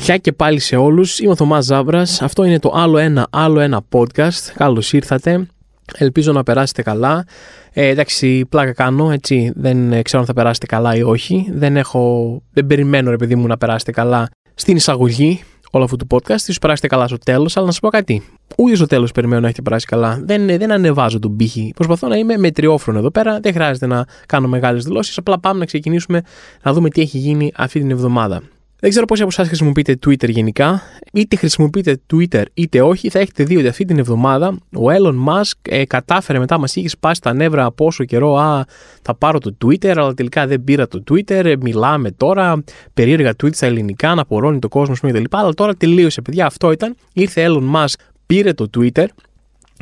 Γεια 0.00 0.16
και 0.16 0.32
πάλι 0.32 0.58
σε 0.58 0.76
όλους. 0.76 1.18
Είμαι 1.18 1.30
ο 1.30 1.36
Θωμάς 1.36 1.64
Ζάμπρα. 1.64 2.00
Αυτό 2.00 2.44
είναι 2.44 2.58
το 2.58 2.72
άλλο 2.74 2.98
ένα, 2.98 3.26
άλλο 3.30 3.60
ένα 3.60 3.82
podcast. 3.90 4.52
Καλώς 4.54 4.92
ήρθατε. 4.92 5.46
Ελπίζω 5.94 6.32
να 6.32 6.42
περάσετε 6.42 6.82
καλά. 6.82 7.24
Ε, 7.72 7.86
εντάξει, 7.86 8.46
πλάκα 8.48 8.72
κάνω, 8.72 9.10
έτσι. 9.10 9.52
Δεν 9.54 10.02
ξέρω 10.02 10.20
αν 10.20 10.26
θα 10.26 10.32
περάσετε 10.32 10.66
καλά 10.66 10.96
ή 10.96 11.02
όχι. 11.02 11.46
Δεν, 11.52 11.76
έχω, 11.76 12.42
δεν 12.52 12.66
περιμένω, 12.66 13.10
ρε 13.10 13.16
παιδί 13.16 13.34
μου, 13.34 13.46
να 13.46 13.56
περάσετε 13.56 13.92
καλά 13.92 14.28
στην 14.54 14.76
εισαγωγή 14.76 15.44
όλου 15.70 15.84
αυτού 15.84 15.96
του 15.96 16.06
podcast. 16.10 16.30
Ίσως 16.30 16.58
περάσετε 16.58 16.86
καλά 16.86 17.06
στο 17.06 17.18
τέλος, 17.18 17.56
αλλά 17.56 17.66
να 17.66 17.72
σας 17.72 17.80
πω 17.80 17.88
κάτι. 17.88 18.22
Ούτε 18.56 18.74
στο 18.74 18.86
τέλος 18.86 19.12
περιμένω 19.12 19.40
να 19.40 19.46
έχετε 19.46 19.62
περάσει 19.62 19.86
καλά. 19.86 20.20
Δεν, 20.24 20.46
δεν 20.46 20.72
ανεβάζω 20.72 21.18
τον 21.18 21.36
πύχη. 21.36 21.72
Προσπαθώ 21.74 22.08
να 22.08 22.16
είμαι 22.16 22.36
μετριόφρονο 22.36 22.98
εδώ 22.98 23.10
πέρα. 23.10 23.40
Δεν 23.40 23.52
χρειάζεται 23.52 23.86
να 23.86 24.04
κάνω 24.26 24.48
μεγάλες 24.48 24.84
δηλώσεις. 24.84 25.18
Απλά 25.18 25.38
πάμε 25.38 25.58
να 25.58 25.64
ξεκινήσουμε 25.64 26.22
να 26.62 26.72
δούμε 26.72 26.88
τι 26.88 27.00
έχει 27.00 27.18
γίνει 27.18 27.52
αυτή 27.56 27.80
την 27.80 27.90
εβδομάδα. 27.90 28.42
Δεν 28.80 28.90
ξέρω 28.90 29.06
πόσοι 29.06 29.22
από 29.22 29.30
εσάς 29.32 29.46
χρησιμοποιείτε 29.46 29.98
Twitter 30.06 30.28
γενικά. 30.28 30.82
Είτε 31.12 31.36
χρησιμοποιείτε 31.36 32.00
Twitter 32.12 32.44
είτε 32.54 32.82
όχι, 32.82 33.08
θα 33.08 33.18
έχετε 33.18 33.44
δει 33.44 33.56
ότι 33.56 33.66
αυτή 33.66 33.84
την 33.84 33.98
εβδομάδα 33.98 34.48
ο 34.72 34.84
Elon 34.88 35.14
Musk 35.28 35.52
ε, 35.62 35.84
κατάφερε 35.84 36.38
μετά, 36.38 36.58
μας 36.58 36.76
είχε 36.76 36.88
σπάσει 36.88 37.20
τα 37.20 37.32
νεύρα 37.32 37.64
από 37.64 37.86
όσο 37.86 38.04
καιρό. 38.04 38.36
Α, 38.36 38.64
θα 39.02 39.14
πάρω 39.14 39.38
το 39.38 39.56
Twitter, 39.64 39.88
αλλά 39.96 40.14
τελικά 40.14 40.46
δεν 40.46 40.64
πήρα 40.64 40.88
το 40.88 41.02
Twitter. 41.10 41.44
Ε, 41.44 41.54
μιλάμε 41.60 42.10
τώρα, 42.10 42.62
περίεργα 42.94 43.32
tweets 43.42 43.54
στα 43.54 43.66
ελληνικά, 43.66 44.14
να 44.14 44.20
απορρώνει 44.20 44.58
το 44.58 44.68
κόσμος 44.68 45.00
κτλ. 45.00 45.24
Αλλά 45.30 45.54
τώρα 45.54 45.74
τελείωσε, 45.74 46.22
παιδιά. 46.22 46.46
Αυτό 46.46 46.72
ήταν. 46.72 46.94
Ήρθε 47.12 47.46
Elon 47.48 47.74
Musk, 47.74 47.94
πήρε 48.26 48.52
το 48.52 48.70
Twitter, 48.78 49.06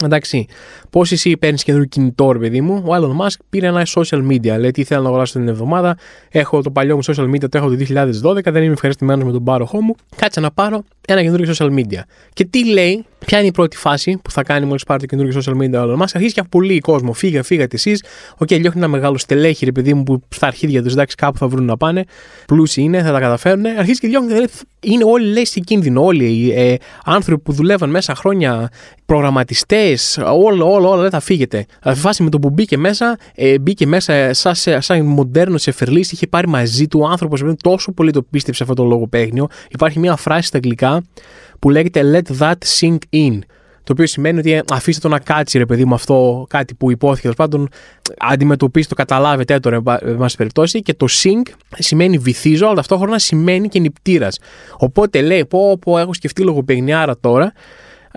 Εντάξει, 0.04 0.46
πώς 0.90 1.12
εσύ 1.12 1.36
παίρνεις 1.36 1.62
καινούργιο 1.62 1.88
κινητό, 1.88 2.32
ρε 2.32 2.38
παιδί 2.38 2.60
μου, 2.60 2.82
ο 2.86 2.94
Elon 2.94 3.24
Musk 3.24 3.36
πήρε 3.50 3.66
ένα 3.66 3.86
social 3.94 4.26
media. 4.26 4.58
Λέει 4.58 4.70
τι 4.70 4.84
θέλω 4.84 5.02
να 5.02 5.08
αγοράσω 5.08 5.38
την 5.38 5.48
εβδομάδα. 5.48 5.96
Έχω 6.28 6.62
το 6.62 6.70
παλιό 6.70 6.96
μου 6.96 7.04
social 7.04 7.34
media, 7.34 7.48
το 7.48 7.58
έχω 7.58 7.68
το 7.68 7.76
2012, 8.24 8.42
δεν 8.42 8.62
είμαι 8.62 8.72
ευχαριστημένος 8.72 9.24
με 9.24 9.32
τον 9.32 9.44
πάροχό 9.44 9.82
μου. 9.82 9.94
Κάτσε 10.16 10.40
να 10.40 10.50
πάρω 10.50 10.84
ένα 11.12 11.22
καινούργιο 11.22 11.54
social 11.58 11.70
media. 11.78 12.00
Και 12.32 12.44
τι 12.44 12.66
λέει, 12.66 13.04
ποια 13.26 13.38
είναι 13.38 13.46
η 13.46 13.50
πρώτη 13.50 13.76
φάση 13.76 14.20
που 14.24 14.30
θα 14.30 14.42
κάνει 14.42 14.66
μόλις 14.66 14.84
πάρει 14.84 15.00
το 15.00 15.06
καινούργιο 15.06 15.40
social 15.44 15.56
media 15.56 15.88
ο 15.88 15.92
Elon 15.92 16.02
Musk. 16.02 16.06
Αρχίζει 16.12 16.34
και 16.34 16.42
απολύει 16.48 16.78
κόσμο. 16.78 17.18
Φύγα, 17.18 17.42
φύγατε 17.42 17.76
εσείς. 17.76 17.92
OK, 18.36 18.48
okay, 18.50 18.64
ένα 18.76 18.88
μεγάλο 18.88 19.18
στελέχη, 19.18 19.64
ρε 19.64 19.72
παιδί 19.72 19.94
μου, 19.94 20.02
που 20.02 20.22
στα 20.28 20.46
αρχίδια 20.46 20.82
τους 20.82 20.92
εντάξει 20.92 21.16
κάπου 21.16 21.38
θα 21.38 21.48
βρουν 21.48 21.64
να 21.64 21.76
πάνε. 21.76 22.04
Πλούσιοι 22.46 22.82
είναι, 22.82 23.02
θα 23.02 23.12
τα 23.12 23.20
καταφέρουν. 23.20 23.66
Αρχίζει 23.66 24.00
και 24.00 24.08
διώχνει. 24.08 24.44
Είναι 24.80 25.04
όλοι 25.04 25.26
λέει 25.32 25.46
σε 25.46 25.60
κίνδυνο. 25.60 26.04
Όλοι 26.04 26.24
οι 26.24 26.52
ε, 26.52 26.76
άνθρωποι 27.04 27.42
που 27.42 27.52
δουλεύαν 27.52 27.90
μέσα 27.90 28.14
χρόνια, 28.14 28.68
προγραμματιστές, 29.06 30.18
όλο, 30.24 30.72
όλο, 30.72 30.90
όλο, 30.90 31.00
δεν 31.00 31.10
θα 31.10 31.20
φύγετε. 31.20 31.66
Θα 31.82 31.94
φάση 31.94 32.22
με 32.22 32.30
το 32.30 32.38
που 32.38 32.50
μπήκε 32.50 32.76
μέσα, 32.76 33.18
ε, 33.34 33.58
μπήκε 33.58 33.86
μέσα 33.86 34.32
σαν, 34.32 34.54
σαν 34.78 35.04
μοντέρνος 35.04 35.66
Σεφερλής, 35.66 36.12
είχε 36.12 36.26
πάρει 36.26 36.48
μαζί 36.48 36.86
του 36.86 37.00
ο 37.02 37.06
άνθρωπο 37.06 37.54
τόσο 37.54 37.92
πολύ 37.92 38.10
το 38.10 38.22
πίστεψε 38.22 38.62
αυτό 38.62 38.74
το 38.74 38.84
λογοπαίγνιο. 38.84 39.46
Υπάρχει 39.68 39.98
μια 39.98 40.16
φράση 40.16 40.46
στα 40.46 40.56
αγγλικά 40.56 40.97
που 41.58 41.70
λέγεται 41.70 42.02
Let 42.04 42.38
that 42.38 42.56
sink 42.80 42.98
in. 43.12 43.38
Το 43.84 43.94
οποίο 43.94 44.06
σημαίνει 44.06 44.38
ότι 44.38 44.52
ε, 44.52 44.62
αφήστε 44.72 45.08
το 45.08 45.14
να 45.14 45.18
κάτσει, 45.18 45.58
ρε 45.58 45.66
παιδί 45.66 45.84
μου, 45.84 45.94
αυτό 45.94 46.46
κάτι 46.48 46.74
που 46.74 46.90
υπόθηκε. 46.90 47.20
Τέλος 47.20 47.36
πάντων, 47.36 47.68
αντιμετωπίσει 48.18 48.88
το, 48.88 48.94
καταλάβετε 48.94 49.58
τώρα, 49.58 49.82
εν 50.00 50.16
πάση 50.16 50.36
περιπτώσει. 50.36 50.82
Και 50.82 50.94
το 50.94 51.06
sink 51.10 51.52
σημαίνει 51.78 52.18
βυθίζω, 52.18 52.66
αλλά 52.66 52.74
ταυτόχρονα 52.74 53.18
σημαίνει 53.18 53.68
και 53.68 53.80
νυπτήρα. 53.80 54.28
Οπότε 54.76 55.20
λέει, 55.20 55.46
πω, 55.46 55.78
πω, 55.78 55.98
έχω 55.98 56.14
σκεφτεί 56.14 56.42
λογοπαιγνιάρα 56.42 57.18
τώρα, 57.18 57.52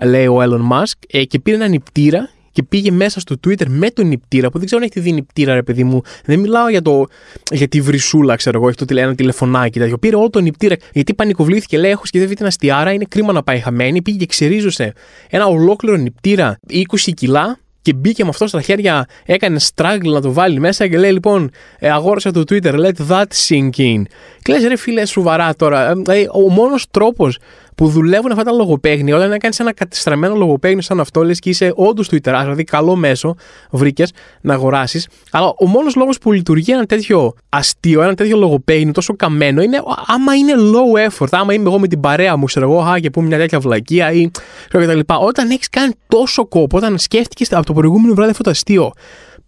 λέει 0.02 0.26
ο 0.26 0.42
Elon 0.42 0.72
Musk, 0.72 0.92
ε, 1.08 1.24
και 1.24 1.40
πήρε 1.40 1.56
ένα 1.56 1.68
νυπτήρα 1.68 2.30
και 2.52 2.62
πήγε 2.62 2.90
μέσα 2.90 3.20
στο 3.20 3.36
Twitter 3.46 3.66
με 3.66 3.90
τον 3.90 4.06
νηπτήρα 4.06 4.50
που 4.50 4.56
δεν 4.58 4.66
ξέρω 4.66 4.82
αν 4.82 4.88
έχει 4.92 5.00
δει 5.00 5.12
νηπτήρα, 5.12 5.54
ρε 5.54 5.62
παιδί 5.62 5.84
μου. 5.84 6.02
Δεν 6.24 6.40
μιλάω 6.40 6.68
για, 6.68 6.82
το, 6.82 7.06
για 7.50 7.68
τη 7.68 7.80
βρυσούλα, 7.80 8.36
ξέρω 8.36 8.58
εγώ, 8.58 8.68
έχει 8.68 8.84
το 8.84 8.98
ένα 8.98 9.14
τηλεφωνάκι. 9.14 9.78
τέτοιο. 9.78 9.98
Πήρε 9.98 10.16
όλο 10.16 10.30
τον 10.30 10.42
νηπτήρα 10.42 10.76
γιατί 10.92 11.14
πανικοβλήθηκε. 11.14 11.78
Λέει: 11.78 11.90
Έχω 11.90 12.06
σκεφτεί 12.06 12.34
την 12.34 12.46
αστιάρα, 12.46 12.92
είναι 12.92 13.04
κρίμα 13.08 13.32
να 13.32 13.42
πάει 13.42 13.58
χαμένη. 13.58 14.02
Πήγε 14.02 14.16
και 14.16 14.26
ξερίζωσε 14.26 14.92
ένα 15.30 15.46
ολόκληρο 15.46 15.96
νηπτήρα 15.96 16.58
20 16.70 17.10
κιλά 17.14 17.60
και 17.82 17.92
μπήκε 17.92 18.22
με 18.22 18.28
αυτό 18.28 18.46
στα 18.46 18.60
χέρια, 18.60 19.06
έκανε 19.24 19.58
struggle 19.74 20.12
να 20.12 20.20
το 20.20 20.32
βάλει 20.32 20.60
μέσα 20.60 20.88
και 20.88 20.98
λέει 20.98 21.12
λοιπόν, 21.12 21.50
ε, 21.78 21.90
αγόρασα 21.90 22.30
το 22.30 22.40
Twitter, 22.48 22.74
let 22.74 23.08
that 23.08 23.24
sink 23.48 23.70
in. 23.76 24.02
Και 24.42 24.52
λες 24.52 24.64
ρε 24.64 24.76
φίλε, 24.76 25.04
σοβαρά 25.04 25.54
τώρα. 25.54 25.90
Ε, 25.90 25.94
δηλαδή, 25.94 26.28
ο 26.32 26.50
μόνος 26.50 26.86
τρόπος 26.90 27.38
που 27.82 27.88
δουλεύουν 27.88 28.30
αυτά 28.30 28.42
τα 28.42 28.52
λογοπαίγνια, 28.52 29.16
όταν 29.16 29.38
κάνεις 29.38 29.60
ένα 29.60 29.72
κατεστραμμένο 29.72 30.34
λογοπαίγνιο 30.34 30.82
σαν 30.82 31.00
αυτό, 31.00 31.22
λες 31.22 31.38
και 31.38 31.48
είσαι 31.48 31.72
όντως 31.74 32.08
Twitter, 32.10 32.38
δηλαδή 32.42 32.64
καλό 32.64 32.96
μέσο 32.96 33.34
βρήκες 33.70 34.12
να 34.40 34.54
αγοράσεις. 34.54 35.08
Αλλά 35.30 35.52
ο 35.58 35.66
μόνος 35.66 35.94
λόγος 35.94 36.18
που 36.18 36.32
λειτουργεί 36.32 36.72
ένα 36.72 36.86
τέτοιο 36.86 37.34
αστείο, 37.48 38.02
ένα 38.02 38.14
τέτοιο 38.14 38.36
λογοπαίγνιο 38.36 38.92
τόσο 38.92 39.16
καμένο 39.16 39.62
είναι 39.62 39.82
άμα 40.06 40.34
είναι 40.34 40.52
low 40.56 41.08
effort. 41.08 41.28
Άμα 41.30 41.54
είμαι 41.54 41.68
εγώ 41.68 41.78
με 41.78 41.86
την 41.86 42.00
παρέα 42.00 42.36
μου, 42.36 42.44
ξέρω 42.44 42.70
εγώ, 42.70 42.82
α, 42.82 42.98
και 42.98 43.10
πούμε 43.10 43.26
μια 43.26 43.38
τέτοια 43.38 43.60
βλακεία 43.60 44.12
ή 44.12 44.30
κτλ. 44.68 45.00
Όταν 45.06 45.50
έχεις 45.50 45.68
κάνει 45.68 45.92
τόσο 46.08 46.46
κόπο, 46.46 46.76
όταν 46.76 46.98
σκέφτηκες 46.98 47.52
από 47.52 47.66
το 47.66 47.72
προηγούμενο 47.72 48.14
βράδυ 48.14 48.30
αυτό 48.30 48.42
το 48.42 48.50
αστείο, 48.50 48.92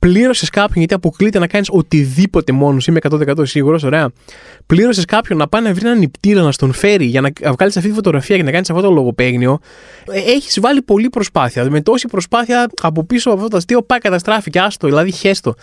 πλήρωσες 0.08 0.50
κάποιον 0.50 0.78
γιατί 0.78 0.94
αποκλείται 0.94 1.38
να 1.38 1.46
κάνεις 1.46 1.68
οτιδήποτε 1.70 2.52
μόνος 2.52 2.86
είμαι 2.86 2.98
100% 3.10 3.32
σίγουρος, 3.42 3.82
ωραία. 3.82 4.10
Πλήρωσες 4.66 5.04
κάποιον 5.04 5.38
να 5.38 5.48
πάει 5.48 5.62
να 5.62 5.74
βρει 5.74 5.86
έναν 5.86 5.98
νηπτήρα 5.98 6.42
να 6.42 6.52
στον 6.52 6.72
φέρει 6.72 7.04
για 7.04 7.20
να 7.20 7.30
βγάλεις 7.52 7.76
αυτή 7.76 7.88
τη 7.88 7.94
φωτογραφία 7.94 8.36
και 8.36 8.42
να 8.42 8.50
κάνεις 8.50 8.70
αυτό 8.70 8.82
το 8.82 8.90
λογοπαίγνιο. 8.90 9.58
Ε, 10.10 10.18
Έχεις 10.18 10.60
βάλει 10.60 10.82
πολλή 10.82 11.08
προσπάθεια. 11.08 11.70
Με 11.70 11.80
τόση 11.80 12.08
προσπάθεια 12.08 12.66
από 12.82 13.04
πίσω 13.04 13.30
από 13.30 13.38
αυτό 13.38 13.50
το 13.50 13.56
αστείο 13.56 13.82
πάει 13.82 13.98
καταστράφηκε, 13.98 14.58
άστο, 14.58 14.86
δηλαδή 14.86 15.10
χέστο. 15.10 15.54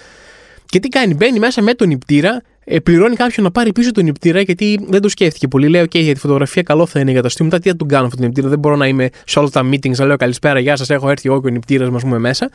Και 0.66 0.80
τι 0.80 0.88
κάνει, 0.88 1.14
μπαίνει 1.14 1.40
μέσα 1.40 1.62
με 1.62 1.74
τον 1.74 1.88
νηπτήρα, 1.88 2.42
ε, 2.64 2.80
πληρώνει 2.80 3.16
κάποιον 3.16 3.46
να 3.46 3.52
πάρει 3.52 3.72
πίσω 3.72 3.92
τον 3.92 4.04
νηπτήρα 4.04 4.42
γιατί 4.42 4.86
δεν 4.88 5.02
το 5.02 5.10
σκέφτηκε 5.10 5.48
πολύ. 5.48 5.68
Λέει: 5.68 5.82
OK, 5.82 6.00
για 6.00 6.14
τη 6.14 6.20
φωτογραφία 6.20 6.62
καλό 6.62 6.86
θα 6.86 7.00
είναι 7.00 7.12
για 7.12 7.22
το 7.22 7.28
αστείο. 7.28 7.46
Μετά 7.46 7.60
τι 7.60 7.70
θα 7.70 7.76
τον 7.76 7.88
κάνω 7.88 8.06
αυτό 8.06 8.16
τον 8.16 8.26
νηπτήρα. 8.26 8.48
Δεν 8.48 8.60
μπορώ 8.60 8.76
να 8.76 8.88
είμαι 8.88 9.10
σε 9.26 9.40
όλα 9.40 9.50
τα 9.50 9.70
meetings 9.70 9.96
να 9.96 10.06
λέω 10.06 10.18
Καλησπέρα, 10.18 10.60
γεια 10.60 10.76
σας, 10.76 10.90
έχω 10.90 11.10
έρθει 11.10 11.30
εγώ 11.30 11.42
και 11.42 11.48
ο 11.48 11.50
νηπτήρας 11.50 11.90
μα 11.90 11.98
πούμε 11.98 12.18
μέσα. 12.18 12.50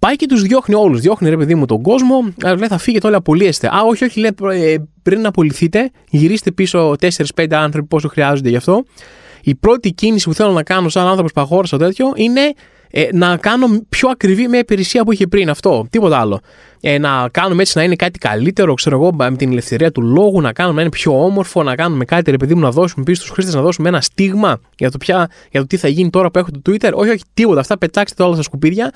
Πάει 0.00 0.16
και 0.16 0.26
τους 0.26 0.42
διώχνει 0.42 0.74
όλους. 0.74 1.00
Διώχνει 1.00 1.28
ρε 1.28 1.36
παιδί 1.36 1.54
μου 1.54 1.66
τον 1.66 1.82
κόσμο. 1.82 2.34
Λέει 2.44 2.68
θα 2.68 2.78
φύγετε 2.78 3.06
όλοι 3.06 3.16
απολύεστε. 3.16 3.66
Α, 3.66 3.82
όχι, 3.86 4.04
όχι, 4.04 4.20
λέει 4.20 4.34
ε, 4.52 4.76
πριν 5.02 5.20
να 5.20 5.28
απολυθείτε, 5.28 5.90
γυρίστε 6.10 6.50
πίσω 6.50 6.94
4-5 7.36 7.46
άνθρωποι 7.50 7.86
πόσο 7.88 8.08
χρειάζονται 8.08 8.48
γι' 8.48 8.56
αυτό. 8.56 8.84
Η 9.42 9.54
πρώτη 9.54 9.92
κίνηση 9.92 10.28
που 10.28 10.34
θέλω 10.34 10.52
να 10.52 10.62
κάνω 10.62 10.88
σαν 10.88 11.06
άνθρωπος 11.06 11.32
που 11.32 11.40
αγόρασα 11.40 11.78
τέτοιο 11.78 12.12
είναι 12.14 12.52
ε, 12.90 13.08
να 13.12 13.36
κάνω 13.36 13.66
πιο 13.88 14.08
ακριβή 14.08 14.48
μια 14.48 14.58
υπηρεσία 14.58 15.04
που 15.04 15.12
είχε 15.12 15.26
πριν 15.26 15.50
αυτό. 15.50 15.86
Τίποτα 15.90 16.18
άλλο 16.18 16.40
ε, 16.80 16.98
να 16.98 17.28
κάνουμε 17.30 17.62
έτσι 17.62 17.78
να 17.78 17.84
είναι 17.84 17.96
κάτι 17.96 18.18
καλύτερο, 18.18 18.74
ξέρω 18.74 18.96
εγώ, 18.96 19.12
με 19.12 19.36
την 19.36 19.50
ελευθερία 19.50 19.92
του 19.92 20.02
λόγου, 20.02 20.40
να 20.40 20.52
κάνουμε 20.52 20.74
να 20.74 20.80
είναι 20.80 20.90
πιο 20.90 21.24
όμορφο, 21.24 21.62
να 21.62 21.74
κάνουμε 21.74 22.04
κάτι, 22.04 22.30
ρε 22.30 22.36
παιδί 22.36 22.54
μου, 22.54 22.60
να 22.60 22.70
δώσουμε 22.70 23.04
πίσω 23.04 23.20
στους 23.20 23.32
χρήστες, 23.34 23.54
να 23.54 23.60
δώσουμε 23.60 23.88
ένα 23.88 24.00
στίγμα 24.00 24.60
για 24.76 24.90
το, 24.90 24.98
ποια, 24.98 25.30
για 25.50 25.60
το 25.60 25.66
τι 25.66 25.76
θα 25.76 25.88
γίνει 25.88 26.10
τώρα 26.10 26.30
που 26.30 26.38
έχω 26.38 26.48
το 26.50 26.60
Twitter. 26.70 26.92
Όχι, 26.94 27.10
όχι, 27.10 27.22
τίποτα. 27.34 27.60
Αυτά 27.60 27.78
πετάξτε 27.78 28.16
τα 28.16 28.24
όλα 28.24 28.34
στα 28.34 28.42
σκουπίδια. 28.42 28.92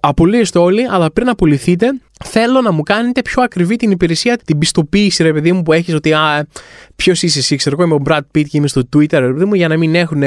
Απολύεστε 0.00 0.58
όλοι, 0.58 0.86
αλλά 0.90 1.10
πριν 1.10 1.28
απολυθείτε, 1.28 1.86
θέλω 2.24 2.60
να 2.60 2.72
μου 2.72 2.82
κάνετε 2.82 3.22
πιο 3.22 3.42
ακριβή 3.42 3.76
την 3.76 3.90
υπηρεσία, 3.90 4.38
την 4.44 4.58
πιστοποίηση, 4.58 5.22
ρε 5.22 5.32
παιδί 5.32 5.52
μου, 5.52 5.62
που 5.62 5.72
έχεις 5.72 5.94
ότι 5.94 6.14
ποιος 6.96 7.22
είσαι 7.22 7.38
εσύ, 7.38 7.56
ξέρω 7.56 7.76
εγώ, 7.78 7.84
είμαι 7.84 7.94
ο 7.94 8.02
Brad 8.08 8.38
Pitt 8.38 8.44
και 8.48 8.56
είμαι 8.56 8.68
στο 8.68 8.82
Twitter, 8.96 9.18
ρε 9.18 9.32
παιδί 9.32 9.44
μου, 9.44 9.54
για 9.54 9.68
να 9.68 9.76
μην, 9.76 9.94
έχουν, 9.94 10.22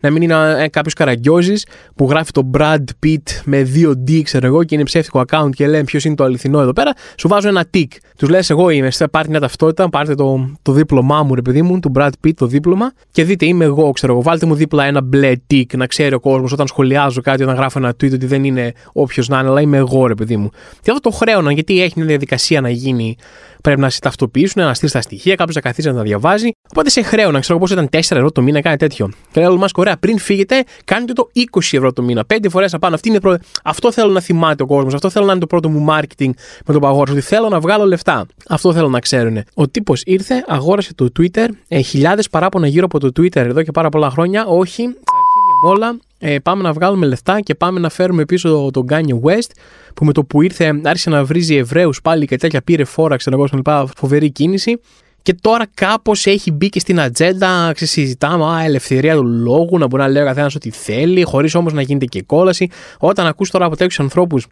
να 0.00 0.10
μην 0.10 0.22
είναι 0.22 0.34
ε, 0.58 0.68
κάποιος 0.68 0.94
καραγκιόζης 0.94 1.66
που 1.94 2.08
γράφει 2.10 2.30
το 2.30 2.50
Brad 2.58 2.84
Pitt 3.06 3.22
με 3.44 3.70
2D, 3.74 4.22
ξέρω 4.22 4.46
εγώ, 4.46 4.64
και 4.64 4.74
είναι 4.74 4.84
ψεύτικο 4.84 5.24
account 5.28 5.50
και 5.54 5.66
λέει 5.66 5.84
ποιος 5.84 6.04
είναι 6.04 6.14
το 6.14 6.24
αληθινό 6.24 6.51
εδώ 6.60 6.72
πέρα, 6.72 6.92
σου 7.16 7.28
βάζω 7.28 7.48
ένα 7.48 7.64
τικ. 7.70 7.92
Τους 8.16 8.28
λες: 8.28 8.50
Εγώ 8.50 8.70
είμαι, 8.70 8.88
πάρτε 9.10 9.30
μια 9.30 9.40
ταυτότητα, 9.40 9.88
πάρτε 9.88 10.14
το, 10.14 10.50
το 10.62 10.72
δίπλωμά 10.72 11.22
μου, 11.22 11.34
ρε 11.34 11.42
παιδί 11.42 11.62
μου, 11.62 11.80
του 11.80 11.92
Brad 11.94 12.10
Pitt, 12.24 12.34
το 12.36 12.46
δίπλωμα, 12.46 12.92
και 13.10 13.24
δείτε, 13.24 13.46
είμαι 13.46 13.64
εγώ, 13.64 13.90
ξέρω 13.90 14.12
εγώ. 14.12 14.22
Βάλτε 14.22 14.46
μου 14.46 14.54
δίπλα 14.54 14.84
ένα 14.84 15.02
μπλε 15.02 15.32
τικ, 15.46 15.76
να 15.76 15.86
ξέρει 15.86 16.14
ο 16.14 16.20
κόσμος 16.20 16.52
όταν 16.52 16.66
σχολιάζω 16.66 17.20
κάτι, 17.20 17.42
όταν 17.42 17.54
γράφω 17.54 17.78
ένα 17.78 17.90
tweet, 17.90 18.12
ότι 18.12 18.26
δεν 18.26 18.44
είναι 18.44 18.72
όποιος 18.92 19.28
να 19.28 19.38
είναι, 19.38 19.48
αλλά 19.48 19.60
είμαι 19.60 19.76
εγώ, 19.76 20.06
ρε 20.06 20.14
παιδί 20.14 20.36
μου. 20.36 20.50
Και 20.80 20.90
αυτό 20.90 21.10
το 21.10 21.16
χρέωνα, 21.16 21.52
γιατί 21.52 21.82
έχει 21.82 21.92
μια 21.96 22.06
διαδικασία 22.06 22.60
να 22.60 22.70
γίνει 22.70 23.16
πρέπει 23.62 23.80
να 23.80 23.90
σε 23.90 24.00
ταυτοποιήσουν, 24.00 24.62
να 24.62 24.74
στείλεις 24.74 24.94
τα 24.94 25.00
στοιχεία, 25.00 25.34
κάποιος 25.34 25.54
να 25.54 25.60
καθίσει 25.60 25.88
να 25.88 25.94
τα 25.94 26.02
διαβάζει. 26.02 26.50
Οπότε 26.70 26.90
σε 26.90 27.02
χρέωνα, 27.02 27.40
ξέρω 27.40 27.58
πώ 27.58 27.66
ήταν 27.70 27.88
4 27.92 27.98
ευρώ 27.98 28.32
το 28.32 28.42
μήνα, 28.42 28.60
κάνει 28.60 28.76
τέτοιο. 28.76 29.10
Και 29.32 29.40
λέω, 29.40 29.56
Μα 29.56 29.66
ωραία, 29.74 29.96
πριν 29.96 30.18
φύγετε, 30.18 30.64
κάνετε 30.84 31.12
το 31.12 31.30
20 31.34 31.60
ευρώ 31.70 31.92
το 31.92 32.02
μήνα. 32.02 32.24
5 32.34 32.36
φορές 32.50 32.74
απάνω. 32.74 32.94
Αυτή 32.94 33.08
είναι 33.08 33.20
προ... 33.20 33.38
Αυτό 33.64 33.92
θέλω 33.92 34.12
να 34.12 34.20
θυμάται 34.20 34.62
ο 34.62 34.66
κόσμος. 34.66 34.94
Αυτό 34.94 35.10
θέλω 35.10 35.24
να 35.24 35.30
είναι 35.30 35.40
το 35.40 35.46
πρώτο 35.46 35.68
μου 35.68 35.86
marketing 35.88 36.30
με 36.66 36.72
τον 36.72 36.80
παγόρο. 36.80 37.12
Ότι 37.12 37.20
θέλω 37.20 37.48
να 37.48 37.60
βγάλω 37.60 37.86
λεφτά. 37.86 38.26
Αυτό 38.48 38.72
θέλω 38.72 38.88
να 38.88 39.00
ξέρουν. 39.00 39.42
Ο 39.54 39.68
τύπος 39.68 40.02
ήρθε, 40.04 40.44
αγόρασε 40.46 40.94
το 40.94 41.08
Twitter, 41.18 41.48
ε, 41.68 41.80
χιλιάδες 41.80 42.28
παράπονα 42.28 42.66
γύρω 42.66 42.84
από 42.84 42.98
το 42.98 43.06
Twitter 43.06 43.36
εδώ 43.36 43.62
και 43.62 43.70
πάρα 43.70 43.88
πολλά 43.88 44.10
χρόνια. 44.10 44.46
Όχι, 44.46 44.82
στα 44.82 45.12
αρχίδια 45.22 45.54
μου 45.64 45.70
όλα 45.70 45.96
ε, 46.24 46.38
πάμε 46.38 46.62
να 46.62 46.72
βγάλουμε 46.72 47.06
λεφτά 47.06 47.40
και 47.40 47.54
πάμε 47.54 47.80
να 47.80 47.88
φέρουμε 47.88 48.24
πίσω 48.24 48.70
τον 48.72 48.86
Kanye 48.90 49.20
West 49.28 49.50
που 49.94 50.04
με 50.04 50.12
το 50.12 50.24
που 50.24 50.42
ήρθε 50.42 50.80
άρχισε 50.84 51.10
να 51.10 51.24
βρίζει 51.24 51.54
Εβραίους 51.56 52.00
πάλι 52.02 52.26
και 52.26 52.36
τέτοια 52.36 52.62
πήρε 52.62 52.84
φόρα, 52.84 53.16
ξέρω 53.16 53.36
εγώ, 53.36 53.48
λοιπά, 53.52 53.88
φοβερή 53.96 54.30
κίνηση. 54.30 54.80
Και 55.22 55.34
τώρα 55.40 55.66
κάπως 55.74 56.26
έχει 56.26 56.50
μπει 56.50 56.68
και 56.68 56.80
στην 56.80 57.00
ατζέντα, 57.00 57.72
συζητάμε, 57.76 58.44
α, 58.44 58.64
ελευθερία 58.64 59.14
του 59.14 59.24
λόγου, 59.24 59.78
να 59.78 59.86
μπορεί 59.86 60.02
να 60.02 60.08
λέει 60.08 60.22
ο 60.22 60.26
καθένας 60.26 60.54
ό,τι 60.54 60.70
θέλει, 60.70 61.22
χωρίς 61.22 61.54
όμως 61.54 61.72
να 61.72 61.82
γίνεται 61.82 62.04
και 62.04 62.22
κόλαση. 62.22 62.68
Όταν 62.98 63.26
ακούς 63.26 63.50
τώρα 63.50 63.64
από 63.64 63.76
τέτοιους 63.76 64.00
ανθρώπους 64.00 64.46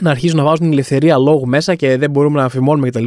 να 0.00 0.10
αρχίσουν 0.10 0.36
να 0.36 0.44
βάζουν 0.44 0.58
την 0.58 0.72
ελευθερία 0.72 1.18
λόγου 1.18 1.46
μέσα 1.46 1.74
και 1.74 1.96
δεν 1.96 2.10
μπορούμε 2.10 2.38
να 2.38 2.44
αφημώνουμε 2.44 2.88
κτλ. 2.88 3.04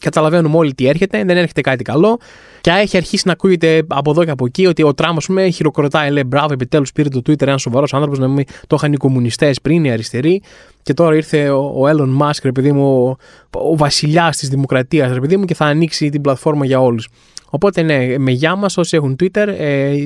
Καταλαβαίνουμε 0.00 0.56
όλοι 0.56 0.74
τι 0.74 0.86
έρχεται, 0.88 1.24
δεν 1.24 1.36
έρχεται 1.36 1.60
κάτι 1.60 1.84
καλό. 1.84 2.18
Και 2.60 2.70
έχει 2.70 2.96
αρχίσει 2.96 3.22
να 3.26 3.32
ακούγεται 3.32 3.82
από 3.88 4.10
εδώ 4.10 4.24
και 4.24 4.30
από 4.30 4.46
εκεί 4.46 4.66
ότι 4.66 4.82
ο 4.82 4.94
Τραμπ, 4.94 5.16
ας 5.16 5.26
πούμε, 5.26 5.50
χειροκροτάει, 5.50 6.10
λέει 6.10 6.22
μπράβο, 6.26 6.52
επιτέλους 6.52 6.92
πήρε 6.92 7.08
το 7.08 7.18
Twitter 7.26 7.46
ένας 7.46 7.60
σοβαρός 7.60 7.94
άνθρωπος, 7.94 8.18
να 8.18 8.28
μην 8.28 8.44
το 8.66 8.76
είχαν 8.78 8.92
οι 8.92 8.96
κομμουνιστές 8.96 9.60
πριν, 9.60 9.84
οι 9.84 9.90
αριστεροί. 9.90 10.42
Και 10.82 10.94
τώρα 10.94 11.14
ήρθε 11.14 11.50
ο 11.50 11.82
Elon 11.88 12.22
Musk, 12.22 12.44
επειδή 12.44 12.72
μου, 12.72 13.16
ο 13.50 13.76
βασιλιάς 13.76 14.36
της 14.36 14.48
δημοκρατίας, 14.48 15.16
επειδή 15.16 15.36
μου, 15.36 15.44
και 15.44 15.54
θα 15.54 15.64
ανοίξει 15.64 16.08
την 16.08 16.20
πλατφόρμα 16.20 16.64
για 16.64 16.80
όλους. 16.80 17.08
Οπότε 17.50 17.82
ναι, 17.82 18.18
με 18.18 18.30
γεια 18.30 18.56
μας 18.56 18.76
όσοι 18.76 18.96
έχουν 18.96 19.16
Twitter. 19.22 19.46
Ε, 19.58 20.02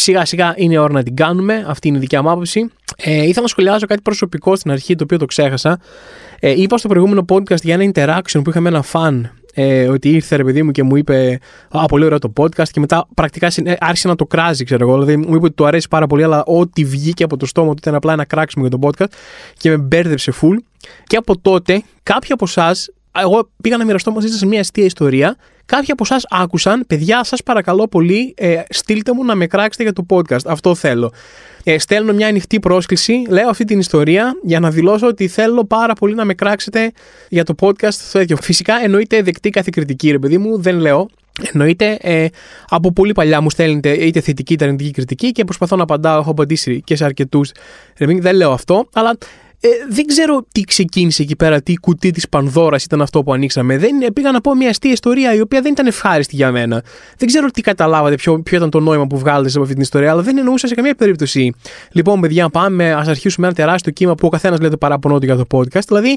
σιγά 0.00 0.24
σιγά 0.24 0.54
είναι 0.56 0.78
ώρα 0.78 0.92
να 0.92 1.02
την 1.02 1.16
κάνουμε. 1.16 1.64
Αυτή 1.68 1.88
είναι 1.88 1.96
η 1.96 2.00
δικιά 2.00 2.22
μου 2.22 2.30
άποψη. 2.30 2.70
Ε, 2.96 3.22
ήθελα 3.22 3.40
να 3.40 3.46
σχολιάσω 3.46 3.86
κάτι 3.86 4.02
προσωπικό 4.02 4.56
στην 4.56 4.70
αρχή, 4.70 4.94
το 4.94 5.04
οποίο 5.04 5.18
το 5.18 5.26
ξέχασα. 5.26 5.78
Ε, 6.40 6.60
είπα 6.60 6.78
στο 6.78 6.88
προηγούμενο 6.88 7.24
podcast 7.28 7.60
για 7.62 7.74
ένα 7.80 7.90
interaction 7.94 8.40
που 8.44 8.50
είχαμε 8.50 8.68
ένα 8.68 8.82
φαν 8.82 9.32
ε, 9.54 9.88
ότι 9.88 10.10
ήρθε 10.10 10.36
ρε 10.36 10.44
παιδί 10.44 10.62
μου 10.62 10.70
και 10.70 10.82
μου 10.82 10.96
είπε 10.96 11.38
Α, 11.68 11.84
πολύ 11.86 12.04
ωραίο 12.04 12.18
το 12.18 12.32
podcast 12.36 12.68
και 12.70 12.80
μετά 12.80 13.08
πρακτικά 13.14 13.46
ε, 13.64 13.74
άρχισε 13.78 14.08
να 14.08 14.14
το 14.14 14.24
κράζει, 14.26 14.64
ξέρω 14.64 14.88
εγώ. 14.88 15.02
Δηλαδή 15.02 15.16
μου 15.16 15.34
είπε 15.34 15.44
ότι 15.44 15.54
του 15.54 15.66
αρέσει 15.66 15.88
πάρα 15.88 16.06
πολύ, 16.06 16.22
αλλά 16.22 16.44
ό,τι 16.44 16.84
βγήκε 16.84 17.24
από 17.24 17.36
το 17.36 17.46
στόμα 17.46 17.68
του 17.68 17.76
ήταν 17.78 17.94
απλά 17.94 18.12
ένα 18.12 18.24
κράξιμο 18.24 18.66
για 18.66 18.78
το 18.78 18.88
podcast 18.88 19.12
και 19.58 19.70
με 19.70 19.76
μπέρδεψε 19.76 20.32
full. 20.40 20.56
Και 21.06 21.16
από 21.16 21.38
τότε 21.38 21.82
κάποιοι 22.02 22.32
από 22.32 22.44
εσάς, 22.44 22.90
εγώ 23.20 23.48
πήγα 23.62 23.76
να 23.76 23.84
μοιραστώ 23.84 24.10
μαζί 24.10 24.28
σας 24.28 24.44
μια 24.44 24.60
αστεία 24.60 24.84
ιστορία 24.84 25.36
Κάποιοι 25.66 25.90
από 25.90 26.04
εσάς 26.04 26.26
άκουσαν, 26.30 26.84
παιδιά, 26.86 27.24
σας 27.24 27.42
παρακαλώ 27.42 27.88
πολύ, 27.88 28.34
ε, 28.36 28.62
στείλτε 28.68 29.12
μου 29.14 29.24
να 29.24 29.34
με 29.34 29.46
κράξετε 29.46 29.82
για 29.82 29.92
το 29.92 30.06
podcast. 30.08 30.46
Αυτό 30.46 30.74
θέλω. 30.74 31.12
Ε, 31.64 31.78
στέλνω 31.78 32.12
μια 32.12 32.26
ανοιχτή 32.26 32.60
πρόσκληση, 32.60 33.24
λέω 33.28 33.48
αυτή 33.48 33.64
την 33.64 33.78
ιστορία 33.78 34.32
για 34.42 34.60
να 34.60 34.70
δηλώσω 34.70 35.06
ότι 35.06 35.28
θέλω 35.28 35.64
πάρα 35.64 35.92
πολύ 35.92 36.14
να 36.14 36.24
με 36.24 36.34
κράξετε 36.34 36.92
για 37.28 37.44
το 37.44 37.54
podcast. 37.60 37.94
τέτοιο. 38.12 38.36
Φυσικά 38.36 38.74
εννοείται 38.84 39.22
δεκτή 39.22 39.50
κάθε 39.50 39.70
κριτική, 39.72 40.10
ρε 40.10 40.18
παιδί 40.18 40.38
μου, 40.38 40.58
δεν 40.58 40.78
λέω. 40.78 41.08
Εννοείται, 41.52 41.98
ε, 42.00 42.26
από 42.68 42.92
πολύ 42.92 43.12
παλιά 43.12 43.40
μου 43.40 43.50
στέλνετε 43.50 43.92
είτε 43.92 44.20
θετική 44.20 44.52
είτε 44.52 44.64
αρνητική 44.64 44.90
κριτική 44.90 45.32
και 45.32 45.44
προσπαθώ 45.44 45.76
να 45.76 45.82
απαντάω. 45.82 46.20
Έχω 46.20 46.30
απαντήσει 46.30 46.82
και 46.84 46.96
σε 46.96 47.04
αρκετούς. 47.04 47.52
Δεν 47.96 48.34
λέω 48.34 48.52
αυτό, 48.52 48.88
αλλά 48.92 49.18
ε, 49.66 49.86
δεν 49.88 50.06
ξέρω 50.06 50.46
τι 50.52 50.60
ξεκίνησε 50.60 51.22
εκεί 51.22 51.36
πέρα, 51.36 51.62
τι 51.62 51.74
κουτί 51.74 52.10
της 52.10 52.28
Πανδώρας 52.28 52.84
ήταν 52.84 53.02
αυτό 53.02 53.22
που 53.22 53.32
ανοίξαμε. 53.32 53.78
Δεν, 53.78 54.02
ε, 54.02 54.10
πήγα 54.12 54.32
να 54.32 54.40
πω 54.40 54.54
μια 54.54 54.68
αστεία 54.68 54.92
ιστορία 54.92 55.34
η 55.34 55.40
οποία 55.40 55.60
δεν 55.60 55.72
ήταν 55.72 55.86
ευχάριστη 55.86 56.36
για 56.36 56.50
μένα. 56.50 56.82
Δεν 57.18 57.28
ξέρω 57.28 57.46
τι 57.50 57.60
καταλάβατε, 57.60 58.14
ποιο, 58.14 58.42
ποιο 58.42 58.56
ήταν 58.56 58.70
το 58.70 58.80
νόημα 58.80 59.06
που 59.06 59.18
βγάλετε 59.18 59.50
από 59.50 59.60
αυτή 59.60 59.72
την 59.72 59.82
ιστορία, 59.82 60.10
αλλά 60.10 60.22
δεν 60.22 60.38
εννοούσα 60.38 60.66
σε 60.66 60.74
καμία 60.74 60.94
περίπτωση. 60.94 61.54
Λοιπόν, 61.92 62.20
παιδιά, 62.20 62.48
πάμε, 62.48 62.92
ας 62.92 63.08
αρχίσουμε 63.08 63.46
ένα 63.46 63.56
τεράστιο 63.56 63.92
κύμα 63.92 64.14
που 64.14 64.26
ο 64.26 64.30
καθένας 64.30 64.60
λέει 64.60 64.70
το 64.70 64.76
παράπονο 64.76 65.18
του 65.18 65.24
για 65.24 65.36
το 65.36 65.44
podcast. 65.50 65.84
Δηλαδή, 65.86 66.14